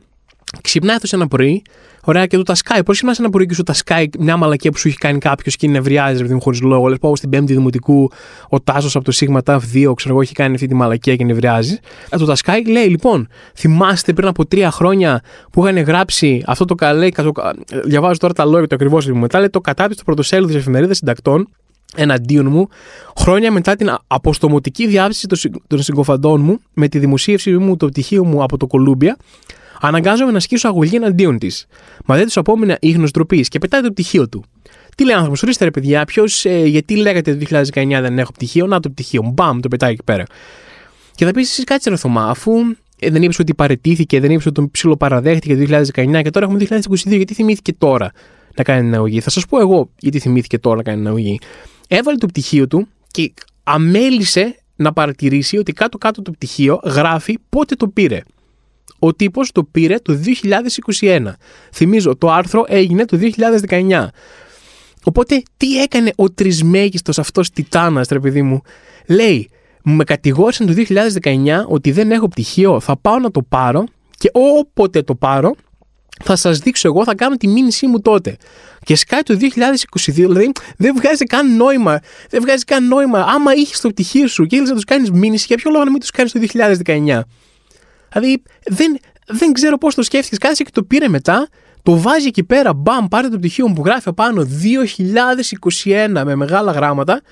ξυπνάει 0.60 0.94
αυτός 0.94 1.12
ένα 1.12 1.28
πρωί, 1.28 1.62
Ωραία, 2.06 2.26
και 2.26 2.36
το 2.36 2.42
Τασκάι. 2.42 2.82
Πώ 2.82 2.94
θυμάσαι 2.94 3.22
ένα 3.22 3.30
πρωί 3.30 3.46
και 3.46 3.54
σου 3.54 3.62
Τασκάι 3.62 4.08
μια 4.18 4.36
μαλακία 4.36 4.70
που 4.70 4.78
σου 4.78 4.88
έχει 4.88 4.96
κάνει 4.96 5.18
κάποιος 5.18 5.56
και 5.56 5.68
νευριάζει, 5.68 6.26
ρε 6.26 6.36
χωρίς 6.40 6.60
λόγο. 6.60 6.88
Λες 6.88 6.98
πάω 6.98 7.16
στην 7.16 7.30
Πέμπτη 7.30 7.52
Δημοτικού, 7.52 8.10
ο 8.48 8.60
Τάσος 8.60 8.96
από 8.96 9.04
το 9.04 9.12
Σίγμα 9.12 9.42
ΤΑΦ 9.42 9.64
2, 9.64 9.92
ξέρω 9.94 10.14
εγώ, 10.14 10.20
έχει 10.20 10.32
κάνει 10.32 10.54
αυτή 10.54 10.66
τη 10.66 10.74
μαλακία 10.74 11.16
και 11.16 11.24
νευριάζει. 11.24 11.78
Ε, 12.10 12.16
το 12.16 12.24
Τασκάι 12.24 12.64
λέει, 12.64 12.84
λοιπόν, 12.84 13.28
θυμάστε 13.54 14.12
πριν 14.12 14.28
από 14.28 14.46
τρία 14.46 14.70
χρόνια 14.70 15.22
που 15.52 15.66
είχαν 15.66 15.78
γράψει 15.82 16.42
αυτό 16.46 16.64
το 16.64 16.74
καλέ. 16.74 17.08
Διαβάζω 17.84 18.18
τώρα 18.18 18.32
τα 18.32 18.44
λόγια 18.44 18.66
του 18.66 18.74
ακριβώς 18.74 19.06
μετά. 19.06 19.38
Λέει 19.38 19.50
το 19.50 19.60
κατάπτυστο 19.60 20.00
του 20.00 20.06
πρωτοσέλιδο 20.06 20.46
της 20.46 20.56
εφημερίδας 20.56 20.96
συντακτών 20.96 21.48
εναντίον 21.96 22.46
μου, 22.46 22.68
χρόνια 23.16 23.52
μετά 23.52 23.76
την 23.76 23.96
αποστομωτική 24.06 24.86
διάβηση 24.86 25.26
των 25.66 25.82
συγκοφαντών 25.82 26.40
μου 26.40 26.58
με 26.74 26.88
τη 26.88 26.98
δημοσίευση 26.98 27.58
μου 27.58 27.76
το 27.76 27.86
πτυχίο 27.86 28.24
μου 28.24 28.42
από 28.42 28.56
το 28.56 28.66
Κολούμπια, 28.66 29.16
Αναγκάζομαι 29.86 30.32
να 30.32 30.40
σκίσω 30.40 30.68
αγωγή 30.68 30.96
εναντίον 30.96 31.38
της. 31.38 31.66
Μα 32.04 32.16
δεν 32.16 32.24
τους 32.24 32.36
απόμενα 32.36 32.76
ίχνο 32.80 33.06
ντροπή 33.10 33.40
και 33.40 33.58
πετάει 33.58 33.80
το 33.80 33.90
πτυχίο 33.90 34.28
του. 34.28 34.44
Τι 34.96 35.04
λέει 35.04 35.14
άνθρωπος, 35.14 35.42
ορίστε 35.42 35.64
ρε 35.64 35.70
παιδιά, 35.70 36.04
ποιος, 36.04 36.44
ε, 36.44 36.64
γιατί 36.64 36.96
λέγατε 36.96 37.36
το 37.36 37.38
2019 37.38 38.00
δεν 38.00 38.18
έχω 38.18 38.32
πτυχίο, 38.32 38.66
να 38.66 38.80
το 38.80 38.90
πτυχίο 38.90 39.22
μου, 39.22 39.30
μπαμ, 39.30 39.60
το 39.60 39.68
πετάει 39.68 39.92
εκεί 39.92 40.02
πέρα. 40.04 40.24
Και 41.14 41.24
θα 41.24 41.30
πεις 41.30 41.50
εσύ 41.50 41.64
κάτσε 41.64 41.90
ρε 41.90 41.96
Θωμά, 41.96 42.28
αφού 42.28 42.52
ε, 42.98 43.10
δεν 43.10 43.22
είπες 43.22 43.38
ότι 43.38 43.54
παρετήθηκε, 43.54 44.20
δεν 44.20 44.30
είπες 44.30 44.46
ότι 44.46 44.54
τον 44.54 44.70
ψιλοπαραδέχτηκε 44.70 45.56
το 45.56 45.82
2019 45.94 46.20
και 46.22 46.30
τώρα 46.30 46.46
έχουμε 46.46 46.66
2022, 46.68 46.94
γιατί 47.04 47.34
θυμήθηκε 47.34 47.72
τώρα 47.72 48.12
να 48.56 48.62
κάνει 48.62 48.82
την 48.82 48.94
αγωγή; 48.94 49.20
Θα 49.20 49.30
σας 49.30 49.46
πω 49.46 49.60
εγώ 49.60 49.90
γιατί 49.98 50.18
θυμήθηκε 50.18 50.58
τώρα 50.58 50.76
να 50.76 50.82
κάνει 50.82 50.98
την 50.98 51.06
αγωγή. 51.06 51.38
Έβαλε 51.88 52.18
το 52.18 52.26
πτυχίο 52.26 52.66
του 52.66 52.88
και 53.10 53.32
αμέλησε 53.64 54.56
να 54.76 54.92
παρατηρήσει 54.92 55.58
ότι 55.58 55.72
κάτω-κάτω 55.72 56.22
το 56.22 56.30
πτυχίο 56.30 56.80
γράφει 56.84 57.38
πότε 57.48 57.74
το 57.74 57.88
πήρε 57.88 58.20
ο 58.98 59.14
τύπος 59.14 59.52
το 59.52 59.64
πήρε 59.64 59.96
το 59.98 60.20
2021. 61.00 61.32
Θυμίζω, 61.72 62.16
το 62.16 62.30
άρθρο 62.30 62.64
έγινε 62.68 63.04
το 63.04 63.18
2019. 63.68 64.06
Οπότε, 65.04 65.42
τι 65.56 65.82
έκανε 65.82 66.12
ο 66.16 66.30
τρισμέγιστος 66.30 67.18
αυτός 67.18 67.50
Τιτάνας, 67.50 68.08
ρε 68.08 68.20
παιδί 68.20 68.42
μου; 68.42 68.60
Λέει, 69.06 69.50
με 69.82 70.04
κατηγόρησαν 70.04 70.66
το 70.66 70.72
2019 70.72 71.64
ότι 71.66 71.90
δεν 71.90 72.10
έχω 72.10 72.28
πτυχίο, 72.28 72.80
θα 72.80 72.96
πάω 72.96 73.18
να 73.18 73.30
το 73.30 73.42
πάρω 73.42 73.84
και 74.18 74.30
όποτε 74.32 75.02
το 75.02 75.14
πάρω, 75.14 75.54
θα 76.24 76.36
σας 76.36 76.58
δείξω 76.58 76.88
εγώ, 76.88 77.04
θα 77.04 77.14
κάνω 77.14 77.36
τη 77.36 77.48
μήνυσή 77.48 77.86
μου 77.86 78.00
τότε. 78.00 78.36
Και 78.82 78.96
σκάει 78.96 79.22
το 79.22 79.36
2022, 79.40 80.12
δηλαδή 80.12 80.52
δεν 80.76 80.94
βγάζει 80.96 81.24
καν 81.24 81.56
νόημα. 81.56 82.00
Δεν 82.30 82.40
βγάζει 82.40 82.64
καν 82.64 82.86
νόημα. 82.86 83.20
Άμα 83.20 83.54
είχες 83.54 83.80
το 83.80 83.88
πτυχίο 83.88 84.26
σου 84.28 84.46
και 84.46 84.54
ήθελες 84.54 84.68
να 84.68 84.74
τους 84.74 84.84
κάνεις 84.84 85.10
μήνυση, 85.10 85.44
για 85.48 85.56
ποιο 85.56 85.70
λόγο 85.70 85.84
να 85.84 85.90
μην 85.90 86.00
τους 86.00 86.10
κάνεις 86.10 86.32
το 86.32 86.40
2019. 86.40 87.20
Δηλαδή 88.14 88.42
δεν, 88.64 88.98
δεν 89.26 89.52
ξέρω 89.52 89.78
πώς 89.78 89.94
το 89.94 90.02
σκέφτηκες. 90.02 90.38
Κάτσε 90.38 90.62
και 90.62 90.70
το 90.72 90.82
πήρε 90.82 91.08
μετά, 91.08 91.48
το 91.82 91.98
βάζει 91.98 92.26
εκεί 92.26 92.44
πέρα, 92.44 92.74
μπαμ, 92.74 93.06
πάρε 93.06 93.28
το 93.28 93.38
πτυχίο 93.38 93.68
μου 93.68 93.74
που 93.74 93.82
γράφει 93.84 94.08
απάνω 94.08 94.46
2021 96.14 96.22
με 96.24 96.34
μεγάλα 96.34 96.72
γράμματα 96.72 97.22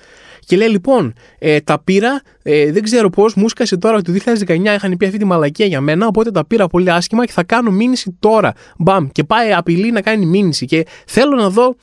και 0.45 0.55
λέει 0.55 0.67
λοιπόν, 0.67 1.13
ε, 1.39 1.59
τα 1.59 1.79
πήρα, 1.79 2.21
ε, 2.43 2.71
δεν 2.71 2.83
ξέρω 2.83 3.09
πώς, 3.09 3.33
μου 3.33 3.49
σκασε 3.49 3.77
τώρα 3.77 3.95
ότι 3.95 4.19
το 4.19 4.33
2019 4.47 4.75
είχαν 4.75 4.97
πει 4.97 5.05
αυτή 5.05 5.17
τη 5.17 5.25
μαλακία 5.25 5.65
για 5.65 5.81
μένα, 5.81 6.07
οπότε 6.07 6.31
τα 6.31 6.45
πήρα 6.45 6.67
πολύ 6.67 6.91
άσχημα 6.91 7.25
και 7.25 7.31
θα 7.31 7.43
κάνω 7.43 7.71
μήνυση 7.71 8.17
τώρα. 8.19 8.53
Μπαμ, 8.77 9.07
και 9.11 9.23
πάει 9.23 9.53
απειλή 9.53 9.91
να 9.91 10.01
κάνει 10.01 10.25
μήνυση. 10.25 10.65
Και 10.65 10.85
θέλω 11.07 11.35
να 11.35 11.49
δω. 11.49 11.75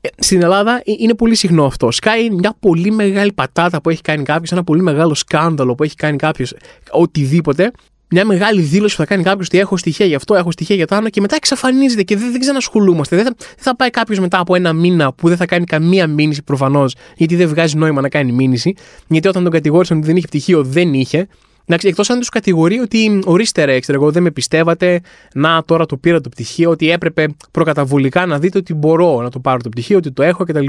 Ε, 0.00 0.08
στην 0.18 0.42
Ελλάδα 0.42 0.76
ε, 0.76 0.92
είναι 0.98 1.14
πολύ 1.14 1.34
συχνό 1.34 1.64
αυτό. 1.64 1.90
Σκάει 1.90 2.30
μια 2.30 2.56
πολύ 2.60 2.90
μεγάλη 2.90 3.32
πατάτα 3.32 3.80
που 3.80 3.90
έχει 3.90 4.02
κάνει 4.02 4.22
κάποιος, 4.22 4.52
ένα 4.52 4.64
πολύ 4.64 4.82
μεγάλο 4.82 5.14
σκάνδαλο 5.14 5.74
που 5.74 5.82
έχει 5.82 5.94
κάνει 5.94 6.16
κάποιος, 6.16 6.54
οτιδήποτε 6.90 7.70
μια 8.10 8.24
μεγάλη 8.24 8.62
δήλωση 8.62 8.96
που 8.96 9.00
θα 9.00 9.06
κάνει 9.08 9.22
κάποιος 9.22 9.46
ότι 9.46 9.58
έχω 9.58 9.76
στοιχεία 9.76 10.06
γι' 10.06 10.14
αυτό, 10.14 10.34
έχω 10.34 10.50
στοιχεία 10.50 10.76
για 10.76 10.86
το 10.86 10.96
άλλο 10.96 11.08
και 11.08 11.20
μετά 11.20 11.36
εξαφανίζεται 11.36 12.02
και 12.02 12.16
δεν, 12.16 12.30
δεν 12.30 12.40
ξανασχολούμαστε. 12.40 13.16
Δεν 13.16 13.24
θα, 13.24 13.34
δεν 13.38 13.56
θα 13.58 13.76
πάει 13.76 13.90
κάποιος 13.90 14.18
μετά 14.18 14.38
από 14.38 14.54
ένα 14.54 14.72
μήνα 14.72 15.12
που 15.12 15.28
δεν 15.28 15.36
θα 15.36 15.46
κάνει 15.46 15.64
καμία 15.64 16.06
μήνυση 16.06 16.42
προφανώς, 16.42 16.94
γιατί 17.16 17.36
δεν 17.36 17.48
βγάζει 17.48 17.76
νόημα 17.76 18.00
να 18.00 18.08
κάνει 18.08 18.32
μήνυση. 18.32 18.74
Γιατί 19.08 19.28
όταν 19.28 19.42
τον 19.42 19.52
κατηγόρησαν 19.52 19.96
ότι 19.96 20.06
δεν 20.06 20.16
είχε 20.16 20.26
πτυχίο, 20.26 20.64
δεν 20.64 20.94
είχε. 20.94 21.28
Εντάξει, 21.66 21.88
εκτός 21.88 22.10
αν 22.10 22.18
τους 22.18 22.28
κατηγορεί 22.28 22.78
ότι 22.78 23.20
ορίστε 23.24 23.64
ρε, 23.64 23.78
ξέρω 23.78 24.02
εγώ, 24.02 24.10
δεν 24.10 24.22
με 24.22 24.30
πιστεύατε. 24.30 25.00
Να, 25.34 25.64
τώρα 25.64 25.86
το 25.86 25.96
πήρα 25.96 26.20
το 26.20 26.28
πτυχίο, 26.28 26.70
ότι 26.70 26.90
έπρεπε 26.90 27.26
προκαταβολικά 27.50 28.26
να 28.26 28.38
δείτε 28.38 28.58
ότι 28.58 28.74
μπορώ 28.74 29.20
να 29.22 29.30
το 29.30 29.40
πάρω 29.40 29.58
το 29.58 29.68
πτυχίο, 29.68 29.96
ότι 29.96 30.12
το 30.12 30.22
έχω 30.22 30.44
κτλ. 30.44 30.66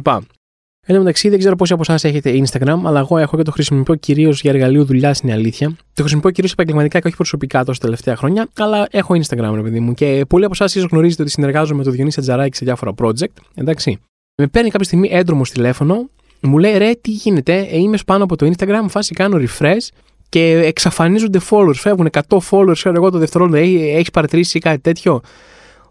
Εν 0.85 0.95
τω 0.95 1.01
μεταξύ, 1.01 1.29
δεν 1.29 1.39
ξέρω 1.39 1.55
πόσοι 1.55 1.73
από 1.73 1.81
εσάς 1.81 2.03
έχετε 2.03 2.43
Instagram, 2.45 2.79
αλλά 2.83 2.99
εγώ 2.99 3.17
έχω 3.17 3.37
και 3.37 3.43
το 3.43 3.51
χρησιμοποιώ 3.51 3.95
κυρίως 3.95 4.41
για 4.41 4.51
εργαλείο 4.51 4.85
δουλειάς, 4.85 5.19
είναι 5.19 5.33
αλήθεια. 5.33 5.75
Το 5.93 6.01
χρησιμοποιώ 6.01 6.31
κυρίως 6.31 6.53
επαγγελματικά 6.53 6.99
και 6.99 7.07
όχι 7.07 7.15
προσωπικά 7.15 7.63
τόσο 7.63 7.79
τελευταία 7.79 8.15
χρόνια, 8.15 8.47
αλλά 8.57 8.87
έχω 8.91 9.15
Instagram, 9.15 9.51
ρε 9.55 9.61
παιδί 9.61 9.79
μου. 9.79 9.93
Και 9.93 10.25
πολλοί 10.27 10.43
από 10.43 10.53
εσάς 10.53 10.75
ίσως 10.75 10.89
γνωρίζετε 10.91 11.21
ότι 11.21 11.31
συνεργάζομαι 11.31 11.77
με 11.77 11.83
τον 11.83 11.93
Διονύση 11.93 12.19
Ατζαράκη 12.19 12.57
σε 12.57 12.65
διάφορα 12.65 12.93
project. 12.97 13.33
Εντάξει. 13.55 13.99
Με 14.35 14.47
παίρνει 14.47 14.69
κάποια 14.69 14.85
στιγμή 14.85 15.09
έντρομο 15.11 15.41
τηλέφωνο, 15.43 16.09
μου 16.41 16.57
λέει 16.57 16.77
ρε, 16.77 16.91
τι 17.01 17.11
γίνεται, 17.11 17.57
ε, 17.71 17.77
είμαι 17.77 17.97
πάνω 18.05 18.23
από 18.23 18.35
το 18.35 18.51
Instagram, 18.51 18.85
φάση 18.87 19.13
κάνω 19.13 19.37
refresh 19.37 19.87
και 20.29 20.61
εξαφανίζονται 20.65 21.39
followers. 21.49 21.75
Φεύγουν 21.75 22.09
100 22.11 22.37
followers, 22.49 22.71
ξέρω 22.71 22.95
εγώ 22.95 23.09
το 23.09 23.17
δευτερόλεπτο, 23.17 23.57
έχεις 23.97 24.11
παρατηρήσει 24.11 24.59
κάτι 24.59 24.79
τέτοιο; 24.79 25.21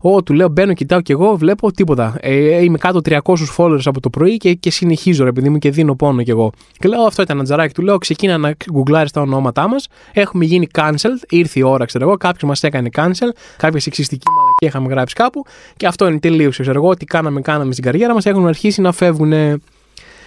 Ω, 0.01 0.23
του 0.23 0.33
λέω, 0.33 0.49
μπαίνω, 0.49 0.73
κοιτάω 0.73 1.01
και 1.01 1.13
εγώ, 1.13 1.37
βλέπω 1.37 1.73
τίποτα. 1.73 2.17
Ε, 2.21 2.63
είμαι 2.63 2.79
κάτω 2.79 3.01
300 3.05 3.19
followers 3.57 3.85
από 3.85 4.01
το 4.01 4.11
πρωί 4.11 4.37
και, 4.37 4.55
και 4.55 4.71
συνεχίζω, 4.71 5.25
ρε 5.25 5.33
παιδί 5.33 5.49
μου, 5.49 5.59
και 5.59 5.71
δίνω 5.71 5.95
πόνο 5.95 6.23
κι 6.23 6.31
εγώ. 6.31 6.53
Και 6.79 6.89
λέω, 6.89 7.03
αυτό 7.03 7.23
ήταν 7.23 7.37
ένα 7.37 7.45
τζαράκι. 7.45 7.75
Του 7.75 7.83
λέω, 7.83 7.99
ξεκίνα 7.99 8.39
να 8.39 8.55
γκουγκλάρεις 8.73 9.13
τα 9.13 9.21
ονόματά 9.21 9.69
μας. 9.69 9.89
Έχουμε 10.13 10.45
γίνει 10.45 10.67
cancelled. 10.79 11.23
Ήρθε 11.29 11.59
η 11.59 11.63
ώρα, 11.63 11.85
ξέρω 11.85 12.05
εγώ. 12.05 12.17
Κάποιος 12.17 12.43
μας 12.43 12.63
έκανε 12.63 12.89
cancel. 12.97 13.29
Κάποια 13.57 13.81
σεξιστική 13.81 14.27
μαλακή 14.37 14.67
είχαμε 14.67 14.89
γράψει 14.89 15.15
κάπου. 15.15 15.45
Και 15.77 15.87
αυτό 15.87 16.09
είναι 16.09 16.19
τελείωσε. 16.19 16.63
Ξέρω 16.63 16.79
εγώ, 16.85 16.95
τι 16.95 17.05
κάναμε, 17.05 17.41
κάναμε 17.41 17.73
στην 17.73 17.85
καριέρα 17.85 18.15
μας. 18.15 18.27
Έχουν 18.27 18.47
αρχίσει 18.47 18.81
να 18.81 18.93
φεύγουν 18.93 19.33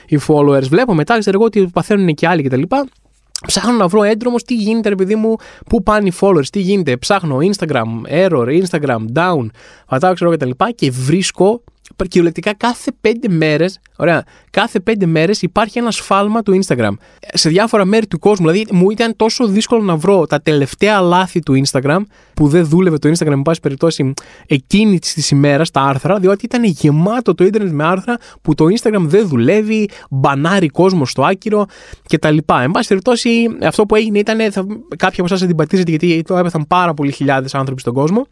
οι 0.05 0.19
followers. 0.27 0.67
Βλέπω 0.69 0.93
μετά, 0.93 1.19
ξέρω 1.19 1.37
εγώ, 1.37 1.45
ότι 1.45 1.69
παθαίνουν 1.73 2.13
και 2.13 2.27
άλλοι 2.27 2.43
κτλ. 2.43 2.61
Ψάχνω 3.47 3.71
να 3.71 3.87
βρω 3.87 4.03
έντρομο 4.03 4.35
τι 4.35 4.55
γίνεται, 4.55 4.89
ρε 4.89 4.95
παιδί 4.95 5.15
μου, 5.15 5.35
πού 5.69 5.83
πάνε 5.83 6.07
οι 6.07 6.13
followers, 6.19 6.45
τι 6.51 6.59
γίνεται. 6.59 6.97
Ψάχνω 6.97 7.37
Instagram, 7.37 7.85
error, 8.09 8.63
Instagram, 8.63 9.05
down, 9.13 9.45
πατάω 9.87 10.13
ξέρω 10.13 10.31
και 10.31 10.37
τα 10.37 10.45
λοιπά 10.45 10.71
και 10.71 10.91
βρίσκω 10.91 11.63
κυριολεκτικά 12.05 12.53
κάθε 12.53 12.91
πέντε 13.01 13.29
μέρες, 13.29 13.79
ωραία, 13.97 14.23
κάθε 14.49 14.79
πέντε 14.79 15.05
μέρες 15.05 15.41
υπάρχει 15.41 15.79
ένα 15.79 15.91
σφάλμα 15.91 16.41
του 16.41 16.59
Instagram. 16.63 16.91
Σε 17.33 17.49
διάφορα 17.49 17.85
μέρη 17.85 18.07
του 18.07 18.19
κόσμου. 18.19 18.49
Δηλαδή, 18.49 18.67
μου 18.71 18.91
ήταν 18.91 19.15
τόσο 19.15 19.47
δύσκολο 19.47 19.81
να 19.81 19.95
βρω 19.95 20.25
τα 20.25 20.41
τελευταία 20.41 21.01
λάθη 21.01 21.39
του 21.39 21.61
Instagram 21.65 21.99
που 22.33 22.47
δεν 22.47 22.65
δούλευε 22.65 22.97
το 22.97 23.09
Instagram, 23.09 23.35
με 23.35 23.41
πάση 23.41 23.59
περιπτώσει, 23.59 24.13
εκείνη 24.47 24.99
της 24.99 25.31
ημέρας, 25.31 25.71
τα 25.71 25.81
άρθρα, 25.81 26.19
διότι 26.19 26.45
ήταν 26.45 26.63
γεμάτο 26.63 27.33
το 27.33 27.43
Ιντερνετ 27.43 27.71
με 27.73 27.83
άρθρα 27.83 28.17
που 28.41 28.55
το 28.55 28.65
Instagram 28.65 29.01
δεν 29.01 29.27
δουλεύει, 29.27 29.89
μπανάρει 30.09 30.67
κόσμο 30.67 31.05
στο 31.05 31.23
άκυρο 31.23 31.65
κτλ. 32.09 32.37
Εν 32.61 32.71
πάση 32.71 32.87
περιπτώσει, 32.87 33.29
αυτό 33.63 33.85
που 33.85 33.95
έγινε 33.95 34.19
ήταν. 34.19 34.51
Θα, 34.51 34.65
κάποιοι 34.97 35.15
από 35.17 35.25
εσάς 35.25 35.41
αντιπατήσετε 35.41 35.89
γιατί 35.89 36.21
το 36.21 36.37
έπεθαν 36.37 36.65
πάρα 36.67 36.93
πολλοί 36.93 37.11
χιλιάδες 37.11 37.55
άνθρωποι 37.55 37.81
στον 37.81 37.93
κόσμο 37.93 38.27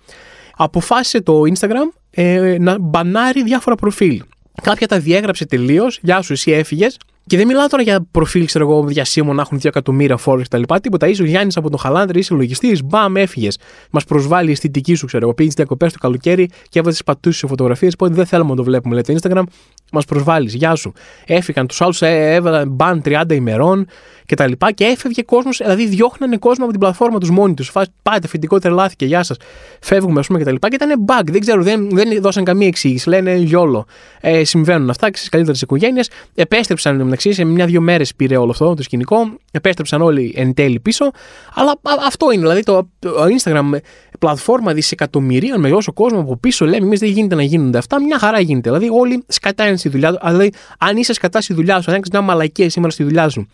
αποφάσισε 0.62 1.22
το 1.22 1.42
Instagram 1.54 1.99
ε, 2.12 2.58
να 2.60 2.80
μπανάρει 2.80 3.44
διάφορα 3.44 3.76
προφίλ. 3.76 4.22
Κάποια 4.62 4.88
τα 4.88 5.00
διέγραψε 5.00 5.46
τελείως. 5.46 6.00
Γεια 6.02 6.22
σου, 6.22 6.34
εσύ 6.34 6.52
έφυγες. 6.52 6.98
Και 7.30 7.38
δεν 7.38 7.48
μιλάω 7.48 7.68
τώρα 7.68 7.84
για 7.84 8.06
προφίλ, 8.12 8.46
ξέρω 8.46 8.70
εγώ, 8.70 8.84
διασύμων 8.84 9.36
να 9.36 9.42
έχουν 9.42 9.58
2 9.58 9.66
εκατομμύρια 9.66 10.18
φόρου 10.18 10.42
κτλ. 10.42 10.62
Τίποτα. 10.82 11.08
Είσαι 11.08 11.22
ο 11.22 11.26
Γιάννης 11.26 11.58
από 11.58 11.70
τον 11.70 11.80
Χαλάνδρη, 11.80 12.20
είσαι 12.20 12.34
λογιστής, 12.34 12.84
μπαμ, 12.84 13.16
έφυγες. 13.16 13.58
Μας 13.92 14.04
προσβάλλει 14.04 14.50
η 14.50 14.52
αισθητική 14.52 14.96
σου, 14.96 15.06
ξέρω 15.06 15.26
εγώ. 15.26 15.34
Πήγες 15.34 15.54
διακοπές 15.54 15.92
το 15.94 16.00
καλοκαίρι 16.00 16.50
και 16.70 16.80
έβαζες 16.80 17.04
πατούσε 17.04 17.38
σε 17.38 17.48
φωτογραφίες. 17.48 17.94
Οπότε 17.94 18.14
δεν 18.14 18.26
θέλουμε 18.26 18.50
να 18.50 18.56
το 18.56 18.64
βλέπουμε, 18.64 18.94
λέει 18.94 19.04
το 19.04 19.16
Instagram. 19.22 19.44
Μας 19.92 20.06
προσβάλλεις, 20.06 20.54
γεια 20.54 20.76
σου. 20.76 20.94
Έφυγαν 21.26 21.68
τους 21.68 21.82
άλλους, 21.82 22.02
ε, 22.02 22.34
έβαλαν 22.34 22.70
μπαν 22.70 23.02
30 23.02 23.34
ημερών 23.36 23.88
και 24.26 24.36
τα 24.36 24.48
λοιπά 24.48 24.72
και 24.72 24.84
έφευγε 24.84 25.22
κόσμος, 25.22 25.58
δηλαδή 25.58 25.88
διώχνανε 25.88 26.38
κόσμο 26.38 26.64
από 26.64 26.72
την 26.72 26.82
πλατφόρμα 26.82 27.20
τους 27.20 27.30
μόνοι 27.30 27.54
τους. 27.54 27.72
Πάτε, 28.02 28.28
φοιτητικό 28.28 28.60
τρελάθηκε, 28.60 29.06
γεια 29.06 29.24
σας. 29.24 29.38
Φεύγουμε, 29.82 30.20
ας 30.20 30.28
πούμε 30.28 30.40
και 30.40 30.46
τα 30.46 30.52
λοιπά. 30.52 30.70
Και 30.70 30.76
ήταν 30.76 31.06
bug, 31.08 31.24
δεν 31.32 31.40
ξέρω, 31.42 31.64
δεν, 31.64 31.90
δεν 31.90 32.22
δώσαν 32.22 32.44
καμία 32.44 32.68
εξήγηση. 32.68 33.10
Λένε 33.10 33.36
γιόλο. 33.36 33.86
Ε, 34.22 34.44
συμβαίνουν 34.44 34.90
αυτά 34.90 35.10
και 35.10 35.18
στις 35.18 35.30
καλύτερες 35.30 35.62
οικογένειες. 35.62 36.10
Επέστρεψαν 36.36 36.96
μεταξύ, 37.24 37.42
σε 37.42 37.44
μια-δύο 37.44 37.82
μέρες 37.82 38.16
πήρε 38.16 38.38
όλο 38.38 38.52
αυτό 38.52 38.74
το 38.74 38.84
σκηνικό. 38.84 39.38
Επέστρεψαν 39.52 40.02
όλοι 40.02 40.34
εν 40.36 40.54
τέλει 40.54 40.80
πίσω. 40.80 41.12
Αλλά 41.54 41.80
αυτό 42.06 42.32
είναι, 42.32 42.42
δηλαδή 42.42 42.64
το, 42.64 42.90
το 43.00 43.10
Instagram 43.38 43.78
πλατφόρμα 44.20 44.74
δισεκατομμυρίων 44.74 45.60
με 45.60 45.72
όσο 45.72 45.94
κόσμο 45.94 46.20
από 46.20 46.38
πίσω 46.38 46.66
λέμε, 46.66 46.86
εμείς 46.86 47.00
δεν 47.00 47.10
γίνεται 47.10 47.36
να 47.36 47.44
γίνονται 47.44 47.78
αυτά. 47.78 48.02
Μια 48.02 48.20
χαρά 48.20 48.40
γίνεται. 48.40 48.70
Δηλαδή, 48.70 48.90
όλοι 49.00 49.24
σκατάνε 49.28 49.78
στη 49.78 49.90
δουλειά 49.90 50.10
τους. 50.10 50.20
Δηλαδή, 50.32 50.52
αν 50.80 50.98
είσαι 50.98 51.14
σκατά 51.14 51.42
στη 51.42 51.54
δουλειά 51.54 51.82
σου, 51.82 51.92
αν 51.92 51.96
έχεις 51.98 52.10
μια 52.12 52.22
μαλακία 52.22 52.70
σήμερα 52.70 52.92
στη 52.92 53.04
δουλειά 53.04 53.30
σου 53.30 53.48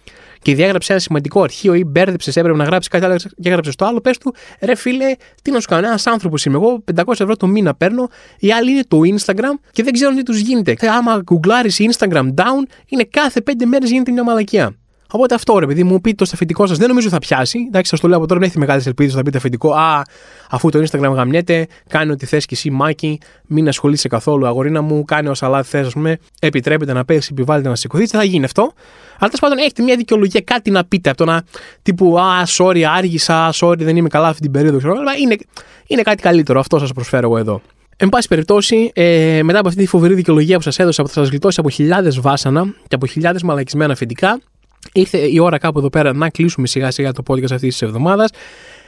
και 0.45 0.56
διάγραψε 0.56 0.91
ένα 0.91 1.01
σημαντικό 1.01 1.41
αρχείο 1.41 1.73
ή 1.73 1.84
μπέρδεψες, 1.84 2.36
έπρεπε 2.36 2.58
να 2.58 2.63
γράψεις 2.63 2.91
κάτι 2.91 3.06
άλλο 3.06 3.15
και 3.15 3.49
έγραψε 3.49 3.71
το 3.75 3.86
άλλο, 3.86 4.01
πες 4.01 4.17
του, 4.17 4.34
ρε 4.62 4.75
φίλε, 4.75 5.15
τι 5.41 5.51
να 5.51 5.60
σου 5.60 5.67
κάνω, 5.67 5.88
ένας 5.88 6.08
άνθρωπος 6.08 6.45
είμαι 6.45 6.56
εγώ, 6.56 6.84
500 6.95 7.08
ευρώ 7.08 7.36
το 7.36 7.47
μήνα 7.47 7.75
παίρνω, 7.75 8.08
οι 8.39 8.51
άλλοι 8.51 8.71
είναι 8.71 8.84
το 8.88 8.99
Instagram 9.04 9.60
και 9.71 9.84
δεν 9.84 9.93
ξέρουν 9.93 10.15
τι 10.15 10.23
τους 10.23 10.39
γίνεται. 10.39 10.75
Άμα 10.97 11.21
γκουγκλάρεις 11.23 11.78
Instagram 11.80 12.28
down, 12.36 12.69
είναι 12.88 13.04
κάθε 13.04 13.41
5 13.45 13.65
μέρες 13.65 13.89
γίνεται 13.89 14.12
μια 14.12 14.23
μαλακία. 14.23 14.75
Οπότε 15.12 15.36
αυτό 15.36 15.60
ρε 15.60 15.65
παιδί 15.65 15.84
μου, 15.84 16.01
πείτε 16.01 16.15
το 16.15 16.25
σταφετικό 16.25 16.67
σας. 16.67 16.77
Δεν 16.77 16.88
νομίζω 16.88 17.10
θα 17.10 17.19
πιάσει. 17.19 17.60
Εντάξει, 17.67 17.89
σας 17.89 17.99
το 17.99 18.08
λέω 18.08 18.17
από 18.17 18.27
τώρα, 18.27 18.39
δεν 18.39 18.49
έχει 18.49 18.60
μεγάλες 18.60 18.86
ελπίδες 18.86 19.13
θα 19.13 19.23
πείτε 19.23 19.38
αφεντικό. 19.38 19.73
Α, 19.73 20.01
αφού 20.49 20.69
το 20.69 20.79
Instagram 20.79 21.12
γαμνιέται, 21.13 21.67
κάνει 21.89 22.12
ό,τι 22.12 22.25
θες 22.25 22.45
και 22.45 22.53
εσύ, 22.55 22.69
Μάκη, 22.69 23.19
μην 23.47 23.67
ασχολείσαι 23.67 24.08
καθόλου, 24.08 24.47
αγορίνα 24.47 24.81
μου, 24.81 25.05
κάνει 25.05 25.27
όσα 25.27 25.47
λάθη 25.47 25.69
θες, 25.69 25.88
ας 25.88 25.93
πούμε. 25.93 26.17
Επιτρέπεται 26.39 26.93
να 26.93 27.05
πέσει, 27.05 27.29
επιβάλλεται 27.31 27.69
να 27.69 27.75
σηκωθεί, 27.75 28.08
θα 28.08 28.23
γίνει 28.23 28.45
αυτό. 28.45 28.62
Αλλά 29.19 29.29
τέλος 29.29 29.39
πάντων 29.39 29.58
έχετε 29.58 29.84
μια 29.84 29.95
δικαιολογία, 29.95 30.41
κάτι 30.41 30.71
να 30.71 30.86
πείτε 30.86 31.10
από 31.10 31.17
το 31.17 31.25
να 31.25 31.43
τύπου 31.81 32.19
Α, 32.19 32.43
sorry, 32.58 32.81
άργησα, 32.81 33.53
sorry, 33.53 33.77
δεν 33.79 33.95
είμαι 33.95 34.10
καλά 34.10 34.27
αυτή 34.27 34.41
την 34.41 34.51
περίοδο. 34.51 34.77
Ξέρω, 34.77 34.95
είναι, 35.21 35.36
είναι 35.88 36.01
κάτι 36.01 36.21
καλύτερο. 36.21 36.60
Αυτό 36.60 36.79
σας 36.79 36.91
προσφέρω 36.91 37.27
εγώ 37.27 37.38
εδώ. 37.38 37.62
Εν 37.97 38.10
πάση 38.10 38.27
περιπτώσει, 38.27 38.91
ε, 38.93 39.39
μετά 39.43 39.60
από 39.60 39.67
αυτή 39.67 39.81
τη 39.81 39.88
φοβερή 39.88 40.13
δικαιολογία 40.13 40.55
που 40.55 40.63
σας 40.63 40.79
έδωσα, 40.79 41.01
που 41.03 41.08
θα 41.08 41.13
σας 41.13 41.29
γλιτώσει 41.29 41.60
από 41.60 41.69
χιλιάδες 41.69 42.19
βάσανα 42.19 42.73
και 42.88 42.95
από 42.95 43.05
χιλιάδες 43.05 43.43
μαλακισμένα 43.43 43.93
αφεντικά, 43.93 44.39
Ήρθε 44.93 45.17
η 45.17 45.39
ώρα 45.39 45.58
κάπου 45.58 45.79
εδώ 45.79 45.89
πέρα 45.89 46.13
να 46.13 46.29
κλείσουμε 46.29 46.67
σιγά 46.67 46.91
σιγά 46.91 47.12
το 47.12 47.23
podcast 47.27 47.51
αυτής 47.51 47.60
της 47.60 47.81
εβδομάδας. 47.81 48.29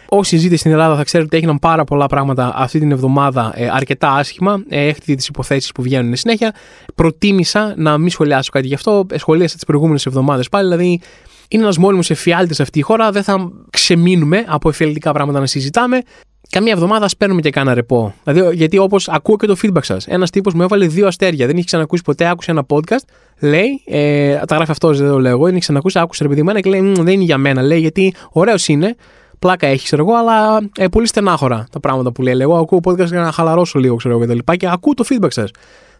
Όσοι 0.09 0.37
ζείτε 0.37 0.55
στην 0.55 0.71
Ελλάδα 0.71 0.95
θα 0.95 1.03
ξέρετε 1.03 1.27
ότι 1.27 1.37
έγιναν 1.37 1.59
πάρα 1.59 1.83
πολλά 1.83 2.05
πράγματα 2.05 2.53
αυτή 2.55 2.79
την 2.79 2.91
εβδομάδα 2.91 3.51
ε, 3.55 3.69
αρκετά 3.69 4.11
άσχημα. 4.11 4.63
Ε, 4.69 4.87
έχετε 4.87 5.15
τις 5.15 5.27
υποθέσεις 5.27 5.71
που 5.71 5.81
βγαίνουν 5.81 6.15
συνέχεια. 6.15 6.55
Προτίμησα 6.95 7.73
να 7.77 7.97
μην 7.97 8.09
σχολιάσω 8.09 8.49
κάτι 8.51 8.67
γι' 8.67 8.73
αυτό. 8.73 9.05
Ε, 9.11 9.17
σχολίασα 9.17 9.55
τις 9.55 9.65
προηγούμενες 9.65 10.05
εβδομάδες 10.05 10.49
πάλι. 10.49 10.67
Δηλαδή, 10.67 11.01
είναι 11.47 11.63
ένας 11.63 11.77
μόνιμος 11.77 12.09
εφιάλτης 12.09 12.59
αυτή 12.59 12.79
η 12.79 12.81
χώρα. 12.81 13.11
Δεν 13.11 13.23
θα 13.23 13.51
ξεμείνουμε 13.69 14.45
από 14.47 14.69
εφιαλτικά 14.69 15.11
πράγματα 15.11 15.39
να 15.39 15.45
συζητάμε 15.45 16.01
καμία 16.49 16.71
εβδομάδα 16.73 17.09
παίρνουμε 17.17 17.41
και 17.41 17.49
κάνα 17.49 17.73
ρεπό. 17.73 18.13
Δηλαδή, 18.23 18.55
γιατί 18.55 18.77
όπως 18.77 19.09
ακούω 19.09 19.35
και 19.35 19.47
το 19.47 19.55
feedback 19.61 19.83
σας. 19.83 20.07
Ένας 20.07 20.29
τύπος 20.29 20.53
μου 20.53 20.61
έβαλε 20.61 20.87
δύο 20.87 21.07
αστέρια. 21.07 21.45
Δεν 21.45 21.55
είχε 21.55 21.65
ξανακούσει 21.65 22.03
ποτέ, 22.03 22.29
άκουσε 22.29 22.51
ένα 22.51 22.65
podcast. 22.69 23.03
Λέει, 23.39 23.81
ε, 23.85 24.35
τα 24.47 24.55
γράφει 24.55 24.71
αυτός, 24.71 24.99
δεν 24.99 25.09
το 25.09 25.19
λέω 25.19 25.31
εγώ. 25.31 25.43
Δεν 25.43 25.51
είχε 25.51 25.59
ξανακούσει, 25.59 25.99
άκουσε 25.99 26.23
ρε 26.23 26.29
παιδί 26.29 26.43
μου 26.43 26.53
και 26.53 26.69
λέει, 26.69 26.93
δεν 26.95 27.07
είναι 27.07 27.23
για 27.23 27.37
μένα. 27.37 27.61
Λέει, 27.61 27.79
γιατί 27.79 28.13
ωραίος 28.31 28.67
είναι, 28.67 28.95
πλάκα 29.39 29.67
έχεις, 29.67 29.83
ξέρω 29.83 30.03
εγώ, 30.07 30.17
αλλά 30.17 30.59
ε, 30.77 30.87
πολύ 30.87 31.07
στενάχωρα 31.07 31.67
τα 31.71 31.79
πράγματα 31.79 32.11
που 32.11 32.21
λέει. 32.21 32.37
Εγώ 32.39 32.57
ακούω 32.57 32.79
podcast 32.83 33.05
για 33.05 33.21
να 33.21 33.31
χαλαρώσω 33.31 33.79
λίγο, 33.79 33.95
ξέρω 33.95 34.13
εγώ 34.13 34.23
και 34.23 34.27
τα 34.27 34.35
λοιπά. 34.35 34.55
Και 34.55 34.67
ακούω 34.69 34.93
το 34.93 35.05
feedback 35.09 35.31
σας. 35.31 35.51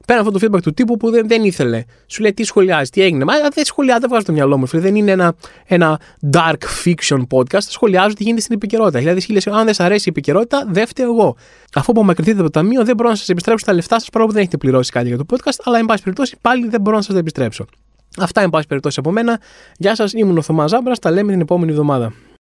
Πέρα 0.08 0.20
αυτό 0.20 0.32
το 0.32 0.40
feedback 0.42 0.62
του 0.62 0.74
τύπου 0.74 0.98
που 0.98 1.10
δεν, 1.10 1.28
δεν 1.28 1.44
ήθελε. 1.44 1.84
Σου 2.08 2.22
λέει 2.22 2.34
τι 2.34 2.44
σχολιάζει, 2.44 2.90
τι 2.90 3.02
έγινε. 3.02 3.24
Μα 3.24 3.34
δεν 3.54 3.66
σχολιάζει, 3.66 4.00
δεν 4.00 4.10
βγάζει 4.10 4.26
το 4.26 4.32
μυαλό 4.32 4.58
μου. 4.58 4.66
Δεν 4.66 4.96
είναι 4.96 5.12
ένα, 5.12 5.36
ένα 5.66 6.00
dark 6.32 6.56
fiction 6.84 7.22
podcast. 7.30 7.62
Σχολιάζω 7.62 8.14
τι 8.14 8.24
γίνεται 8.24 8.42
στην 8.42 8.56
επικαιρότητα. 8.56 9.00
Δηλαδή, 9.00 9.22
χίλιε 9.22 9.42
αν 9.46 9.66
δεν 9.66 9.74
σα 9.74 9.84
αρέσει 9.84 10.04
η 10.06 10.10
επικαιρότητα, 10.10 10.66
δεν 10.70 10.88
φταίω 10.88 11.14
εγώ. 11.14 11.36
Αφού 11.74 11.92
απομακρυνθείτε 11.92 12.40
από 12.40 12.52
το 12.52 12.60
ταμείο, 12.60 12.84
δεν 12.84 12.96
μπορώ 12.96 13.10
να 13.10 13.16
σας 13.16 13.30
επιστρέψω 13.30 13.66
τα 13.66 13.74
λεφτά 13.74 14.00
σας 14.00 14.10
παρόλο 14.10 14.28
που 14.28 14.34
δεν 14.34 14.42
έχετε 14.42 14.58
πληρώσει 14.58 14.92
κάτι 14.92 15.08
για 15.08 15.18
το 15.18 15.26
podcast. 15.30 15.60
Αλλά, 15.64 15.78
εν 15.78 15.86
πάση 15.86 16.04
περιπτώσει, 16.04 16.38
πάλι 16.42 16.68
δεν 16.68 16.82
μπορώ 16.82 16.96
να 16.96 17.02
σας 17.02 17.14
τα 17.14 17.20
επιστρέψω. 17.20 17.66
Αυτά, 18.18 18.42
εν 18.42 18.50
πάση 18.50 18.68
περιπτώσει, 18.68 19.00
από 19.00 19.12
μένα. 19.12 19.40
Γεια 19.78 19.96
σας, 19.96 20.14
ήμουν 20.14 20.38
ο 20.38 20.42
Θωμάς 20.42 20.70
Ζάμπρας. 20.70 21.00
Τα 21.00 21.12
λέμε 21.12 21.32
την 21.32 21.42
επόμενη 21.42 21.72
εβδομάδα. 21.72 22.14